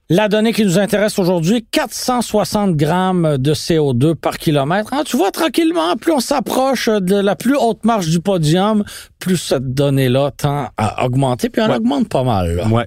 La 0.09 0.29
donnée 0.29 0.53
qui 0.53 0.63
nous 0.63 0.79
intéresse 0.79 1.19
aujourd'hui, 1.19 1.65
460 1.69 2.77
grammes 2.77 3.37
de 3.37 3.53
CO2 3.53 4.15
par 4.15 4.37
kilomètre. 4.37 4.93
Hein, 4.93 5.01
tu 5.05 5.17
vois, 5.17 5.31
tranquillement, 5.31 5.97
plus 5.99 6.13
on 6.13 6.21
s'approche 6.21 6.87
de 6.87 7.17
la 7.19 7.35
plus 7.35 7.57
haute 7.57 7.83
marche 7.83 8.07
du 8.07 8.21
podium, 8.21 8.85
plus 9.19 9.35
cette 9.35 9.73
donnée-là 9.73 10.31
tend 10.37 10.67
à 10.77 11.05
augmenter, 11.05 11.49
puis 11.49 11.61
elle 11.61 11.71
Ouais. 11.71 11.77
augmente 11.77 12.07
pas 12.07 12.23
mal. 12.23 12.55
là. 12.55 12.67
Ouais. 12.69 12.85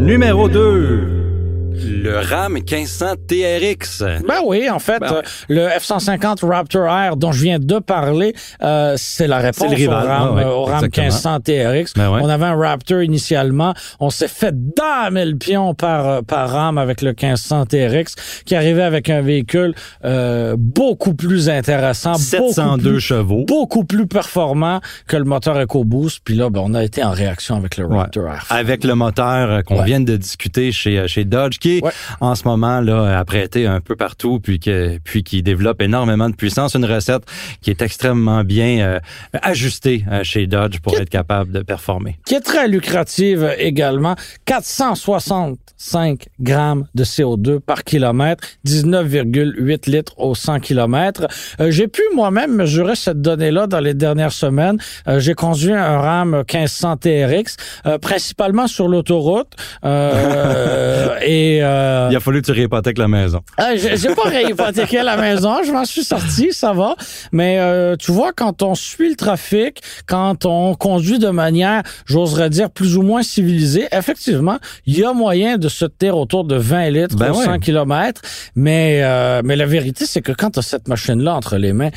Numéro 0.00 0.48
2. 0.48 1.72
Le 2.06 2.18
RAM 2.18 2.52
1500 2.54 3.06
TRX. 3.28 4.02
Ben 4.26 4.40
oui, 4.44 4.68
en 4.70 4.78
fait, 4.78 4.98
Ben 5.00 5.10
ouais. 5.10 5.16
euh, 5.18 5.22
le 5.48 5.68
F-150 5.68 6.44
Raptor 6.46 6.88
R 6.88 7.16
dont 7.16 7.32
je 7.32 7.42
viens 7.42 7.58
de 7.58 7.78
parler, 7.78 8.34
euh, 8.62 8.94
c'est 8.96 9.26
la 9.26 9.38
réponse 9.38 9.68
C'est 9.68 9.68
le 9.70 9.76
rival. 9.76 10.04
au 10.04 10.06
RAM, 10.08 10.28
Ah 10.30 10.32
ouais, 10.34 10.42
euh, 10.44 10.50
au 10.50 10.64
RAM 10.64 10.84
exactement. 10.84 11.06
1500 11.06 11.40
TRX. 11.40 11.92
Ben 11.94 12.10
ouais. 12.10 12.20
On 12.22 12.28
avait 12.28 12.44
un 12.44 12.56
Raptor 12.56 13.02
initialement. 13.02 13.74
On 14.00 14.10
s'est 14.10 14.28
fait 14.28 14.54
damer 14.74 15.24
le 15.24 15.36
pion 15.36 15.74
par, 15.74 16.22
par 16.24 16.50
RAM 16.50 16.78
avec 16.78 17.02
le 17.02 17.10
1500 17.10 17.66
TRX 17.66 18.14
qui 18.44 18.54
arrivait 18.54 18.82
avec 18.82 19.10
un 19.10 19.20
véhicule 19.22 19.74
euh, 20.04 20.54
beaucoup 20.58 21.14
plus 21.14 21.48
intéressant, 21.48 22.12
beaucoup 22.12 22.52
702 22.52 22.90
plus, 22.92 23.00
chevaux. 23.00 23.44
beaucoup 23.46 23.84
plus 23.84 24.06
performant 24.06 24.80
que 25.06 25.16
le 25.16 25.24
moteur 25.24 25.58
EcoBoost. 25.60 26.20
Puis 26.24 26.34
là, 26.34 26.50
ben, 26.50 26.60
on 26.64 26.74
a 26.74 26.82
été 26.84 27.02
en 27.02 27.10
réaction 27.10 27.56
avec 27.56 27.76
le. 27.76 27.86
Raptor 27.86 28.24
R. 28.30 28.44
Avec 28.50 28.84
le 28.84 28.94
moteur 28.94 29.62
qu'on 29.64 29.82
vient 29.82 30.00
de 30.00 30.16
discuter 30.16 30.72
chez, 30.72 31.06
chez 31.08 31.24
Dodge, 31.24 31.58
qui 31.58 31.78
est. 31.78 31.82
en 32.20 32.34
ce 32.34 32.44
moment 32.44 32.80
là 32.80 33.18
apprêté 33.18 33.66
un 33.66 33.80
peu 33.80 33.96
partout, 33.96 34.40
puis 34.40 34.58
que 34.60 34.98
puis 35.04 35.22
qui 35.22 35.42
développe 35.42 35.80
énormément 35.82 36.28
de 36.30 36.34
puissance, 36.36 36.74
une 36.74 36.84
recette 36.84 37.22
qui 37.62 37.70
est 37.70 37.82
extrêmement 37.82 38.44
bien 38.44 38.78
euh, 38.80 38.98
ajustée 39.42 40.04
euh, 40.10 40.22
chez 40.24 40.46
Dodge 40.46 40.78
pour 40.80 40.94
Qui- 40.94 41.02
être 41.02 41.10
capable 41.10 41.52
de 41.52 41.60
performer. 41.62 42.18
qui 42.26 42.34
est 42.34 42.40
très 42.40 42.68
lucrative 42.68 43.50
également. 43.58 44.14
465 44.44 46.26
grammes 46.40 46.86
de 46.94 47.04
CO2 47.04 47.60
par 47.60 47.84
kilomètre, 47.84 48.42
19,8 48.66 49.90
litres 49.90 50.14
au 50.18 50.34
100 50.34 50.60
kilomètres. 50.60 51.26
Euh, 51.60 51.70
J'ai 51.70 51.88
pu 51.88 52.02
moi-même 52.14 52.54
mesurer 52.56 52.96
cette 52.96 53.20
donnée-là 53.20 53.66
dans 53.66 53.80
les 53.80 53.94
dernières 53.94 54.32
semaines. 54.32 54.78
J'ai 55.18 55.34
conduit 55.34 55.72
un 55.72 55.98
RAM 55.98 56.42
1500 56.52 56.96
TRX, 56.98 57.56
principalement 58.00 58.66
sur 58.66 58.88
l'autoroute. 58.88 59.52
Euh, 59.84 61.18
et 61.22 61.60
euh, 61.76 62.08
Il 62.10 62.16
a 62.16 62.20
fallu 62.20 62.40
que 62.40 62.46
tu 62.46 62.52
réhypothèques 62.52 62.98
la 62.98 63.08
maison. 63.08 63.40
ah, 63.56 63.76
j'ai 63.76 64.14
pas 64.14 64.28
réhypothéqué 64.28 65.02
la 65.02 65.16
maison, 65.16 65.62
je 65.64 65.72
m'en 65.72 65.84
suis 65.84 66.04
sorti, 66.04 66.52
ça 66.52 66.72
va. 66.72 66.96
Mais 67.32 67.58
euh, 67.58 67.96
tu 67.96 68.12
vois, 68.12 68.32
quand 68.32 68.62
on 68.62 68.74
suit 68.74 69.10
le 69.10 69.16
trafic, 69.16 69.82
quand 70.06 70.46
on 70.46 70.74
conduit 70.74 71.18
de 71.18 71.28
manière, 71.30 71.82
j'oserais 72.06 72.50
dire, 72.50 72.70
plus 72.70 72.96
ou 72.96 73.02
moins 73.02 73.22
civilisée, 73.22 73.86
effectivement, 73.92 74.58
il 74.86 74.98
y 74.98 75.04
a 75.04 75.12
moyen 75.12 75.58
de 75.58 75.68
se 75.68 75.84
tenir 75.84 76.16
autour 76.16 76.44
de 76.44 76.56
20 76.56 76.90
litres 76.90 77.16
Ben 77.16 77.32
ouais. 77.32 77.44
100 77.44 77.58
km. 77.58 78.20
Mais, 78.54 79.00
euh, 79.02 79.42
mais 79.44 79.56
la 79.56 79.66
vérité, 79.66 80.06
c'est 80.06 80.22
que 80.22 80.32
quand 80.32 80.50
tu 80.50 80.58
as 80.58 80.62
cette 80.62 80.88
machine-là 80.88 81.34
entre 81.34 81.56
les 81.56 81.72
mains, 81.72 81.90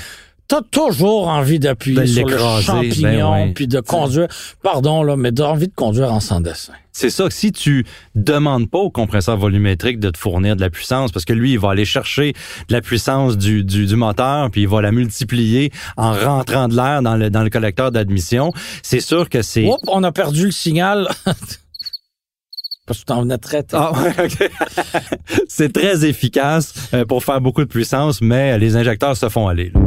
T'as 0.49 0.63
toujours 0.63 1.27
envie 1.27 1.59
d'appuyer 1.59 2.01
De 2.01 2.05
sur 2.07 2.25
le 2.25 2.33
l'écraser, 2.33 2.63
champignon, 2.65 3.31
ben 3.31 3.45
ouais. 3.45 3.51
puis 3.53 3.67
de 3.67 3.79
conduire. 3.81 4.27
Pardon, 4.63 5.03
là, 5.03 5.15
mais 5.15 5.31
t'as 5.31 5.45
envie 5.45 5.67
de 5.67 5.73
conduire 5.75 6.11
en 6.11 6.19
sans 6.19 6.41
dessin. 6.41 6.73
C'est 6.91 7.11
ça 7.11 7.25
que 7.25 7.33
si 7.35 7.51
tu 7.51 7.85
demandes 8.15 8.67
pas 8.67 8.79
au 8.79 8.89
compresseur 8.89 9.37
volumétrique 9.37 9.99
de 9.99 10.09
te 10.09 10.17
fournir 10.17 10.55
de 10.55 10.61
la 10.61 10.71
puissance, 10.71 11.11
parce 11.11 11.23
que 11.23 11.33
lui, 11.33 11.51
il 11.51 11.59
va 11.59 11.69
aller 11.69 11.85
chercher 11.85 12.33
de 12.67 12.73
la 12.73 12.81
puissance 12.81 13.37
du, 13.37 13.63
du, 13.63 13.85
du 13.85 13.95
moteur, 13.95 14.49
puis 14.49 14.61
il 14.61 14.67
va 14.67 14.81
la 14.81 14.91
multiplier 14.91 15.71
en 15.97 16.13
rentrant 16.13 16.67
de 16.67 16.75
l'air 16.75 17.03
dans 17.03 17.15
le, 17.15 17.29
dans 17.29 17.43
le 17.43 17.51
collecteur 17.51 17.91
d'admission, 17.91 18.51
c'est 18.81 19.01
sûr 19.01 19.29
que 19.29 19.43
c'est... 19.43 19.67
Oups, 19.67 19.77
on 19.87 20.01
a 20.03 20.11
perdu 20.11 20.45
le 20.45 20.51
signal. 20.51 21.07
Parce 22.87 23.01
que 23.01 23.05
t'en 23.05 23.21
venais 23.21 23.37
très 23.37 23.61
tôt. 23.61 23.77
Ah, 23.77 23.91
ouais, 24.01 24.15
ok. 24.25 24.49
c'est 25.47 25.71
très 25.71 26.05
efficace 26.05 26.73
euh, 26.95 27.05
pour 27.05 27.23
faire 27.23 27.39
beaucoup 27.39 27.61
de 27.61 27.69
puissance, 27.69 28.19
mais 28.19 28.57
les 28.57 28.75
injecteurs 28.77 29.15
se 29.15 29.29
font 29.29 29.47
aller. 29.47 29.71
là. 29.75 29.79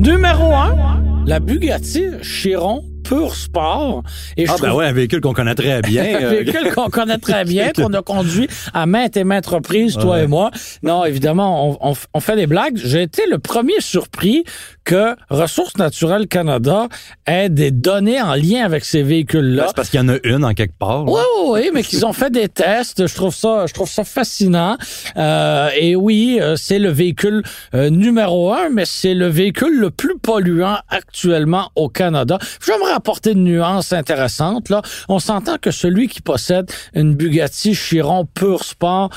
Numéro 0.00 0.54
1, 0.54 1.24
la 1.26 1.40
Bugatti 1.40 2.04
Chiron 2.22 2.82
Pur 3.04 3.34
Sport. 3.34 4.02
Et 4.38 4.46
je 4.46 4.50
Ah 4.52 4.56
ben 4.58 4.72
ouais, 4.72 4.86
un 4.86 4.92
véhicule 4.92 5.20
qu'on 5.20 5.34
connaît 5.34 5.54
très 5.54 5.82
bien. 5.86 6.02
un 6.04 6.22
euh, 6.22 6.30
véhicule 6.30 6.72
qu'on 6.74 6.88
connaît 6.88 7.18
très 7.18 7.44
bien, 7.44 7.70
qu'on 7.76 7.92
a 7.92 8.00
conduit 8.00 8.48
à 8.72 8.86
maintes 8.86 9.18
et 9.18 9.24
maintes 9.24 9.46
reprises, 9.46 9.94
toi 9.98 10.12
Ouais. 10.16 10.24
et 10.24 10.26
moi. 10.26 10.50
Non, 10.82 11.04
évidemment, 11.04 11.78
on, 11.82 11.90
on- 11.90 11.96
on 12.14 12.20
fait 12.20 12.36
des 12.36 12.46
blagues. 12.46 12.80
J'ai 12.82 13.02
été 13.02 13.24
le 13.30 13.38
premier 13.38 13.78
surpris 13.80 14.44
que 14.90 15.14
Ressources 15.30 15.76
naturelles 15.76 16.26
Canada 16.26 16.88
ait 17.24 17.48
des 17.48 17.70
données 17.70 18.20
en 18.20 18.34
lien 18.34 18.64
avec 18.64 18.84
ces 18.84 19.04
véhicules-là. 19.04 19.62
ben, 19.62 19.68
c'est 19.68 19.76
parce 19.76 19.88
qu'il 19.88 20.00
y 20.00 20.02
en 20.02 20.08
a 20.08 20.16
une 20.24 20.44
en 20.44 20.52
quelque 20.52 20.76
part. 20.76 21.04
là. 21.04 21.12
Oui, 21.12 21.20
oui, 21.44 21.50
oui, 21.52 21.70
mais 21.72 21.84
qu'ils 21.84 22.04
ont 22.04 22.12
fait 22.12 22.30
des 22.30 22.48
tests. 22.48 23.06
Je 23.06 23.14
trouve 23.14 23.32
ça, 23.32 23.66
je 23.68 23.72
trouve 23.72 23.88
ça 23.88 24.02
fascinant. 24.02 24.76
Euh, 25.16 25.68
et 25.78 25.94
oui, 25.94 26.38
euh, 26.40 26.56
c'est 26.56 26.80
le 26.80 26.88
véhicule 26.88 27.44
euh, 27.72 27.88
numéro 27.88 28.52
un, 28.52 28.68
mais 28.68 28.84
c'est 28.84 29.14
le 29.14 29.28
véhicule 29.28 29.78
le 29.78 29.90
plus 29.90 30.18
polluant 30.18 30.78
actuellement 30.88 31.70
au 31.76 31.88
Canada. 31.88 32.40
J'aimerais 32.66 32.92
apporter 32.92 33.30
une 33.30 33.44
nuance 33.44 33.92
intéressante. 33.92 34.70
Là, 34.70 34.82
on 35.08 35.20
s'entend 35.20 35.58
que 35.58 35.70
celui 35.70 36.08
qui 36.08 36.20
possède 36.20 36.68
une 36.94 37.14
Bugatti 37.14 37.76
Chiron 37.76 38.26
Pur 38.26 38.64
Sport, 38.64 39.10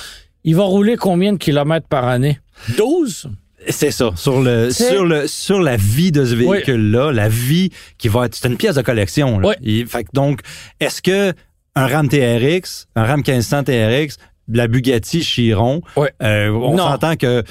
il 0.44 0.56
va 0.56 0.66
rouler 0.66 0.98
combien 0.98 1.34
de 1.34 1.40
kilomètres 1.40 1.88
par 1.88 2.08
année? 2.08 2.40
12 2.78 3.28
C'est 3.70 3.92
ça, 3.92 4.12
sur 4.16 4.42
le 4.42 4.72
sur 4.72 5.06
le 5.06 5.28
sur 5.28 5.62
la 5.62 5.76
vie 5.78 6.12
de 6.12 6.26
ce 6.26 6.36
véhicule-là, 6.36 7.12
la 7.12 7.30
vie 7.30 7.70
qui 7.98 8.08
va 8.08 8.26
être 8.26 8.36
c'est 8.36 8.48
une 8.48 8.58
pièce 8.58 8.76
de 8.76 8.82
collection. 8.82 9.40
Là. 9.40 9.50
Oui. 9.50 9.56
Il- 9.62 9.88
fait 9.88 10.04
que 10.04 10.10
donc 10.14 10.42
est-ce 10.80 11.02
que 11.02 11.34
un 11.76 11.88
Ram 11.88 12.08
TRX, 12.10 12.88
un 12.96 13.04
Ram 13.06 13.22
1500 13.26 13.64
TRX, 13.64 14.18
la 14.48 14.68
Bugatti 14.68 15.22
Chiron, 15.24 15.82
Oui. 15.96 16.08
euh, 16.22 16.50
on 16.50 16.78
s'entend 16.78 17.16
que 17.16 17.44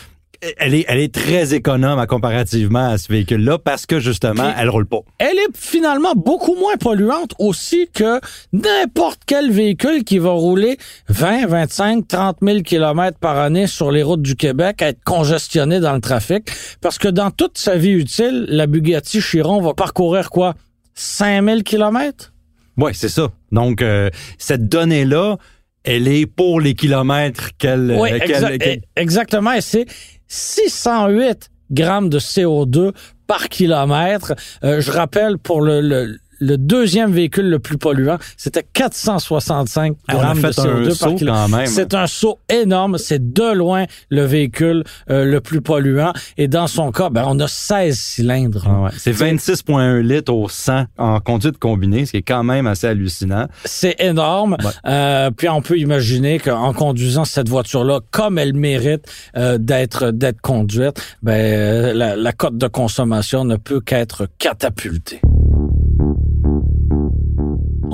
elle 0.58 0.74
est 0.74 0.84
elle 0.88 0.98
est 0.98 1.14
très 1.14 1.54
économe 1.54 1.98
à 1.98 2.06
comparativement 2.06 2.88
à 2.90 2.98
ce 2.98 3.12
véhicule-là 3.12 3.58
parce 3.58 3.86
que 3.86 4.00
justement 4.00 4.44
Puis- 4.50 4.54
elle 4.58 4.68
roule 4.70 4.86
pas. 4.86 4.98
elle 5.18 5.38
est 5.38 5.54
finalement 5.56 6.14
beaucoup 6.16 6.54
moins 6.56 6.76
polluante 6.76 7.32
aussi 7.38 7.88
que 7.94 8.20
n'importe 8.52 9.20
quel 9.26 9.50
véhicule 9.52 10.04
qui 10.04 10.18
va 10.18 10.30
rouler 10.30 10.76
20, 11.08 11.46
25, 11.46 12.08
30 12.08 12.36
000 12.42 12.60
kilomètres 12.62 13.18
par 13.18 13.38
année 13.38 13.66
sur 13.66 13.90
les 13.92 14.02
routes 14.02 14.22
du 14.22 14.34
Québec 14.36 14.82
à 14.82 14.88
être 14.88 15.02
congestionné 15.04 15.80
dans 15.80 15.94
le 15.94 16.00
trafic. 16.00 16.48
Parce 16.80 16.98
que 16.98 17.08
dans 17.08 17.30
toute 17.30 17.58
sa 17.58 17.76
vie 17.76 17.90
utile, 17.92 18.46
la 18.48 18.66
Bugatti 18.66 19.20
Chiron 19.20 19.60
va 19.60 19.74
parcourir 19.74 20.30
quoi? 20.30 20.54
5 20.94 21.44
000 21.44 21.60
kilomètres? 21.62 22.32
Oui, 22.76 22.92
c'est 22.94 23.08
ça. 23.08 23.28
Donc 23.52 23.80
euh, 23.82 24.10
cette 24.38 24.68
donnée 24.68 25.04
là, 25.04 25.36
elle 25.84 26.06
est 26.08 26.26
pour 26.26 26.60
les 26.60 26.74
kilomètres 26.74 27.50
qu'elle 27.58 27.96
Oui, 27.98 28.12
euh, 28.12 28.18
exa- 28.18 28.56
eh, 28.60 28.80
exactement. 28.96 29.52
Et 29.52 29.60
c'est 29.60 29.86
608 30.32 31.50
grammes 31.70 32.08
de 32.08 32.18
CO2 32.18 32.92
par 33.26 33.48
kilomètre. 33.48 34.34
Euh, 34.64 34.80
je 34.80 34.90
rappelle 34.90 35.38
pour 35.38 35.60
le, 35.60 35.80
le 35.80 36.18
le 36.42 36.56
deuxième 36.58 37.12
véhicule 37.12 37.48
le 37.48 37.58
plus 37.60 37.78
polluant, 37.78 38.18
c'était 38.36 38.64
465 38.72 39.94
Ah, 40.08 40.12
grammes 40.14 40.40
de 40.40 40.40
fait 40.52 40.58
un 40.58 40.64
CO2 40.64 40.86
par 40.86 40.94
saut 41.10 41.14
kilo. 41.14 41.32
quand 41.32 41.48
même. 41.48 41.66
C'est 41.66 41.94
un 41.94 42.06
saut 42.06 42.38
énorme. 42.48 42.98
C'est 42.98 43.32
de 43.32 43.52
loin 43.54 43.84
le 44.10 44.24
véhicule 44.24 44.82
euh, 45.10 45.24
le 45.24 45.40
plus 45.40 45.60
polluant. 45.60 46.12
Et 46.36 46.48
dans 46.48 46.66
son 46.66 46.90
cas, 46.90 47.10
ben, 47.10 47.24
on 47.26 47.38
a 47.38 47.46
16 47.48 47.96
cylindres. 47.96 48.64
Ah 48.66 48.80
ouais. 48.82 48.90
C'est 48.98 49.12
26,1 49.12 50.00
litres 50.00 50.32
au 50.32 50.48
100 50.48 50.86
en 50.98 51.20
conduite 51.20 51.58
combinée, 51.58 52.06
ce 52.06 52.10
qui 52.12 52.16
est 52.18 52.22
quand 52.22 52.42
même 52.42 52.66
assez 52.66 52.86
hallucinant. 52.88 53.46
C'est 53.64 53.96
énorme. 54.00 54.56
Ouais. 54.62 54.70
Euh, 54.86 55.30
puis 55.30 55.48
on 55.48 55.62
peut 55.62 55.78
imaginer 55.78 56.38
qu'en 56.40 56.72
conduisant 56.72 57.24
cette 57.24 57.48
voiture-là, 57.48 58.00
comme 58.10 58.38
elle 58.38 58.54
mérite 58.54 59.04
euh, 59.36 59.58
d'être 59.58 60.10
d'être 60.10 60.40
conduite, 60.40 61.00
ben 61.22 61.96
la, 61.96 62.16
la 62.16 62.32
cote 62.32 62.56
de 62.56 62.66
consommation 62.66 63.44
ne 63.44 63.56
peut 63.56 63.80
qu'être 63.80 64.26
catapultée. 64.38 65.20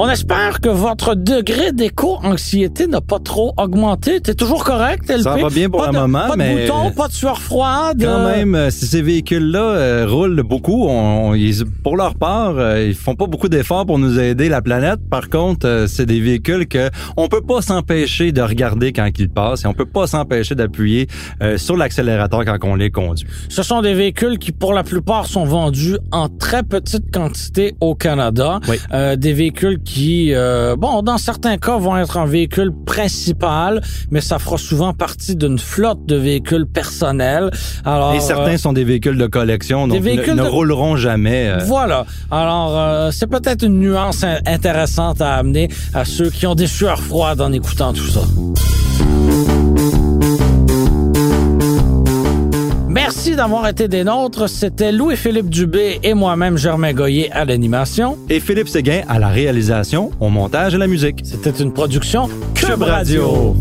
On 0.01 0.09
espère 0.09 0.61
que 0.61 0.69
votre 0.69 1.17
degré 1.17 1.73
d'éco-anxiété 1.73 2.87
n'a 2.87 3.01
pas 3.01 3.19
trop 3.19 3.53
augmenté. 3.57 4.21
T'es 4.21 4.35
toujours 4.35 4.63
correct, 4.63 5.11
LP? 5.11 5.23
Ça 5.23 5.37
va 5.37 5.49
bien 5.51 5.69
pour 5.69 5.83
pas 5.85 5.89
de, 5.91 5.99
moment, 5.99 6.29
pas 6.29 6.33
de 6.35 6.39
mais- 6.39 6.67
boutons, 6.67 6.93
pas 6.93 7.09
de 7.09 7.13
sueur 7.13 7.41
froide. 7.41 8.01
Quand 8.01 8.07
euh, 8.21 8.37
même, 8.37 8.55
euh, 8.55 8.71
si 8.71 8.87
ces 8.87 9.03
véhicules-là 9.03 9.61
euh, 9.61 10.07
roulent 10.09 10.41
beaucoup, 10.45 10.87
on, 10.87 11.31
on- 11.31 11.35
ils- 11.35 11.65
pour 11.83 11.97
leur 11.97 12.15
part, 12.15 12.57
euh, 12.59 12.87
ils 12.87 12.95
font 12.95 13.17
pas 13.17 13.27
beaucoup 13.27 13.49
d'efforts 13.49 13.87
pour 13.87 13.99
nous 13.99 14.21
aider 14.21 14.49
la 14.49 14.63
planète. 14.63 15.01
Par 15.11 15.29
contre, 15.29 15.67
euh, 15.67 15.87
c'est 15.89 16.07
des 16.07 16.21
véhicules 16.21 16.69
que 16.69 16.91
on 17.17 17.27
peut 17.27 17.43
pas 17.43 17.61
s'empêcher 17.61 18.31
de 18.31 18.41
regarder 18.41 18.93
quand 18.93 19.09
ils 19.19 19.29
passent 19.29 19.65
et 19.65 19.67
on 19.67 19.75
peut 19.75 19.85
pas 19.85 20.07
s'empêcher 20.07 20.55
d'appuyer 20.55 21.09
euh, 21.43 21.59
sur 21.59 21.77
l'accélérateur 21.77 22.45
quand 22.45 22.59
on 22.63 22.77
les 22.77 22.93
conduit. 22.93 23.27
Ce 23.49 23.65
sont 23.65 23.83
des 23.83 23.95
véhicules 23.95 24.39
qui, 24.39 24.53
pour 24.53 24.75
la 24.75 24.85
plupart, 24.85 25.27
sont 25.27 25.45
vendus 25.45 25.97
en 26.13 26.29
très 26.29 26.63
petite 26.63 27.13
quantité 27.13 27.75
au 27.81 27.97
Canada. 27.97 28.61
Oui. 28.69 28.77
Euh, 28.93 29.17
des 29.17 29.33
véhicules 29.33 29.81
qui, 29.89 30.35
euh, 30.35 30.77
bon, 30.77 31.01
dans 31.03 31.17
certains 31.17 31.57
cas, 31.57 31.79
vont 31.79 31.97
être 31.97 32.19
un 32.19 32.27
véhicule 32.27 32.73
principal, 32.85 33.81
mais 34.11 34.21
ça 34.21 34.39
fera 34.39 34.59
souvent 34.59 34.93
partie 34.93 35.35
d'une 35.35 35.59
flotte 35.59 36.05
de 36.07 36.15
véhicules 36.17 36.67
personnels. 36.67 37.51
Alors, 37.87 38.13
et 38.15 38.21
certains 38.21 38.53
euh, 38.55 38.59
sont 38.59 38.75
des 38.75 38.85
véhicules 38.85 39.17
de 39.17 39.27
collection, 39.27 39.89
donc 39.89 39.97
des 39.97 40.05
véhicules 40.05 40.35
ne, 40.35 40.41
ne 40.41 40.45
de- 40.45 40.49
rouleront 40.51 40.97
jamais. 40.97 41.49
euh, 41.49 41.59
Voilà. 41.65 42.05
Alors, 42.31 42.77
euh, 42.79 43.11
c'est 43.13 43.27
peut-être 43.29 43.63
une 43.65 43.79
nuance 43.79 44.23
in- 44.25 44.39
intéressante 44.47 45.23
à 45.23 45.35
amener 45.37 45.69
à 45.95 46.05
ceux 46.05 46.29
qui 46.29 46.47
ont 46.47 46.55
des 46.55 46.67
sueurs 46.67 47.01
froides 47.01 47.41
en 47.41 47.51
écoutant 47.53 47.93
tout 47.95 48.07
ça. 48.09 48.21
Merci 53.29 53.37
d'avoir 53.37 53.69
été 53.69 53.89
des 53.89 54.05
nôtres. 54.05 54.49
C'était 54.49 54.91
Louis-Philippe 54.91 55.51
Dubé 55.51 56.01
et 56.03 56.15
moi-même, 56.15 56.57
Germain 56.57 56.95
Goyer, 56.95 57.31
à 57.31 57.45
l'animation. 57.45 58.17
Et 58.31 58.41
Philippe 58.41 58.69
Séguin 58.69 59.03
à 59.07 59.19
la 59.19 59.29
réalisation, 59.29 60.13
au 60.19 60.31
montage 60.31 60.75
et 60.75 60.79
la 60.79 60.87
musique. 60.87 61.21
C'était 61.25 61.51
une 61.51 61.75
production 61.75 62.31
Cube. 62.55 62.81
Radio. 62.81 63.55